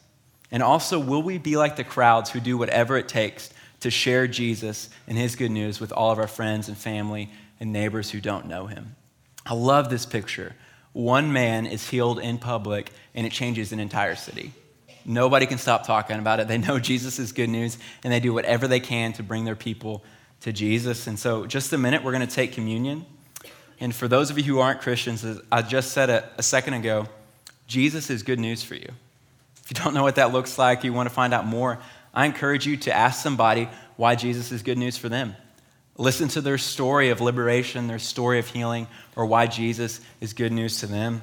And 0.51 0.61
also, 0.61 0.99
will 0.99 1.23
we 1.23 1.37
be 1.37 1.55
like 1.55 1.75
the 1.75 1.83
crowds 1.83 2.29
who 2.29 2.39
do 2.39 2.57
whatever 2.57 2.97
it 2.97 3.07
takes 3.07 3.51
to 3.85 3.91
share 3.91 4.27
Jesus 4.27 4.89
and 5.07 5.15
his 5.15 5.35
good 5.35 5.51
news 5.51 5.79
with 5.79 5.91
all 5.91 6.09
of 6.09 6.17
our 6.17 6.27
friends 6.27 6.69
and 6.69 6.75
family 6.75 7.29
and 7.59 7.71
neighbors 7.71 8.09
who 8.09 8.19
don't 8.19 8.47
know 8.47 8.65
him? 8.65 8.95
I 9.45 9.53
love 9.53 9.91
this 9.91 10.07
picture. 10.07 10.55
One 10.91 11.31
man 11.31 11.67
is 11.67 11.87
healed 11.87 12.17
in 12.17 12.39
public, 12.39 12.91
and 13.13 13.27
it 13.27 13.31
changes 13.31 13.71
an 13.71 13.79
entire 13.79 14.15
city. 14.15 14.53
Nobody 15.05 15.45
can 15.45 15.59
stop 15.59 15.85
talking 15.85 16.17
about 16.17 16.39
it. 16.39 16.47
They 16.47 16.57
know 16.57 16.79
Jesus 16.91 17.19
is 17.19 17.31
good 17.31 17.49
news, 17.49 17.77
and 18.03 18.11
they 18.11 18.19
do 18.19 18.33
whatever 18.33 18.67
they 18.67 18.79
can 18.79 19.13
to 19.13 19.23
bring 19.23 19.45
their 19.45 19.55
people 19.55 20.03
to 20.41 20.51
Jesus. 20.51 21.05
And 21.05 21.19
so, 21.19 21.45
just 21.45 21.71
a 21.71 21.77
minute, 21.77 22.03
we're 22.03 22.11
going 22.11 22.27
to 22.27 22.35
take 22.35 22.53
communion. 22.53 23.05
And 23.79 23.93
for 23.93 24.07
those 24.07 24.31
of 24.31 24.37
you 24.39 24.45
who 24.45 24.59
aren't 24.59 24.81
Christians, 24.81 25.23
as 25.23 25.39
I 25.51 25.61
just 25.61 25.91
said 25.91 26.09
a, 26.09 26.27
a 26.39 26.43
second 26.43 26.73
ago, 26.73 27.05
Jesus 27.67 28.09
is 28.09 28.23
good 28.23 28.39
news 28.39 28.63
for 28.63 28.73
you. 28.73 28.89
If 29.61 29.69
you 29.69 29.83
don't 29.83 29.93
know 29.93 30.03
what 30.03 30.15
that 30.15 30.31
looks 30.31 30.57
like, 30.57 30.83
you 30.83 30.91
want 30.91 31.07
to 31.07 31.13
find 31.13 31.35
out 31.35 31.45
more, 31.45 31.77
I 32.15 32.25
encourage 32.25 32.65
you 32.65 32.77
to 32.77 32.93
ask 32.93 33.21
somebody 33.21 33.69
why 33.97 34.15
Jesus 34.15 34.51
is 34.51 34.63
good 34.63 34.77
news 34.77 34.97
for 34.97 35.09
them. 35.09 35.35
Listen 35.97 36.27
to 36.29 36.41
their 36.41 36.57
story 36.57 37.09
of 37.09 37.21
liberation, 37.21 37.87
their 37.87 37.99
story 37.99 38.39
of 38.39 38.47
healing, 38.47 38.87
or 39.15 39.25
why 39.25 39.47
Jesus 39.47 40.01
is 40.19 40.33
good 40.33 40.51
news 40.51 40.79
to 40.79 40.87
them. 40.87 41.21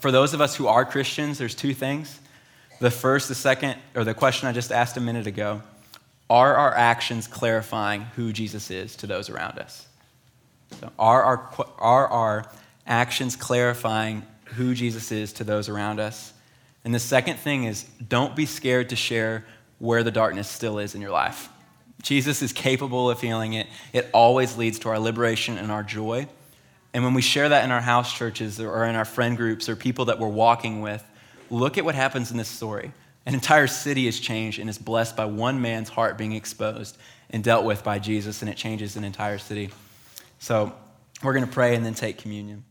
For 0.00 0.10
those 0.10 0.34
of 0.34 0.40
us 0.40 0.54
who 0.54 0.66
are 0.68 0.84
Christians, 0.84 1.38
there's 1.38 1.54
two 1.54 1.74
things. 1.74 2.18
The 2.80 2.90
first, 2.90 3.28
the 3.28 3.34
second, 3.34 3.76
or 3.94 4.04
the 4.04 4.14
question 4.14 4.48
I 4.48 4.52
just 4.52 4.72
asked 4.72 4.96
a 4.96 5.00
minute 5.00 5.26
ago 5.26 5.62
are 6.28 6.54
our 6.54 6.72
actions 6.76 7.26
clarifying 7.26 8.02
who 8.14 8.32
Jesus 8.32 8.70
is 8.70 8.94
to 8.96 9.08
those 9.08 9.28
around 9.28 9.58
us? 9.58 9.86
So 10.80 10.92
are 10.96 11.22
our, 11.24 11.50
are 11.78 12.06
our 12.06 12.50
actions 12.86 13.34
clarifying 13.34 14.22
who 14.44 14.74
Jesus 14.74 15.10
is 15.10 15.32
to 15.34 15.44
those 15.44 15.68
around 15.68 15.98
us? 15.98 16.32
And 16.84 16.94
the 16.94 17.00
second 17.00 17.38
thing 17.38 17.64
is 17.64 17.82
don't 18.06 18.36
be 18.36 18.46
scared 18.46 18.90
to 18.90 18.96
share 18.96 19.44
where 19.80 20.04
the 20.04 20.12
darkness 20.12 20.48
still 20.48 20.78
is 20.78 20.94
in 20.94 21.00
your 21.00 21.10
life. 21.10 21.48
Jesus 22.02 22.42
is 22.42 22.52
capable 22.52 23.10
of 23.10 23.20
healing 23.20 23.54
it. 23.54 23.66
It 23.92 24.08
always 24.14 24.56
leads 24.56 24.78
to 24.80 24.90
our 24.90 24.98
liberation 24.98 25.58
and 25.58 25.72
our 25.72 25.82
joy. 25.82 26.28
And 26.94 27.02
when 27.02 27.14
we 27.14 27.22
share 27.22 27.48
that 27.48 27.64
in 27.64 27.70
our 27.70 27.80
house 27.80 28.12
churches 28.12 28.60
or 28.60 28.84
in 28.84 28.94
our 28.94 29.04
friend 29.04 29.36
groups 29.36 29.68
or 29.68 29.76
people 29.76 30.06
that 30.06 30.18
we're 30.18 30.28
walking 30.28 30.80
with, 30.80 31.04
look 31.50 31.78
at 31.78 31.84
what 31.84 31.94
happens 31.94 32.30
in 32.30 32.36
this 32.36 32.48
story. 32.48 32.92
An 33.26 33.34
entire 33.34 33.66
city 33.66 34.06
is 34.06 34.18
changed 34.18 34.58
and 34.58 34.70
is 34.70 34.78
blessed 34.78 35.16
by 35.16 35.24
one 35.26 35.60
man's 35.60 35.88
heart 35.88 36.16
being 36.16 36.32
exposed 36.32 36.96
and 37.30 37.44
dealt 37.44 37.64
with 37.64 37.84
by 37.84 37.98
Jesus, 37.98 38.42
and 38.42 38.50
it 38.50 38.56
changes 38.56 38.96
an 38.96 39.04
entire 39.04 39.38
city. 39.38 39.70
So 40.38 40.72
we're 41.22 41.34
going 41.34 41.46
to 41.46 41.52
pray 41.52 41.74
and 41.74 41.84
then 41.84 41.94
take 41.94 42.18
communion. 42.18 42.64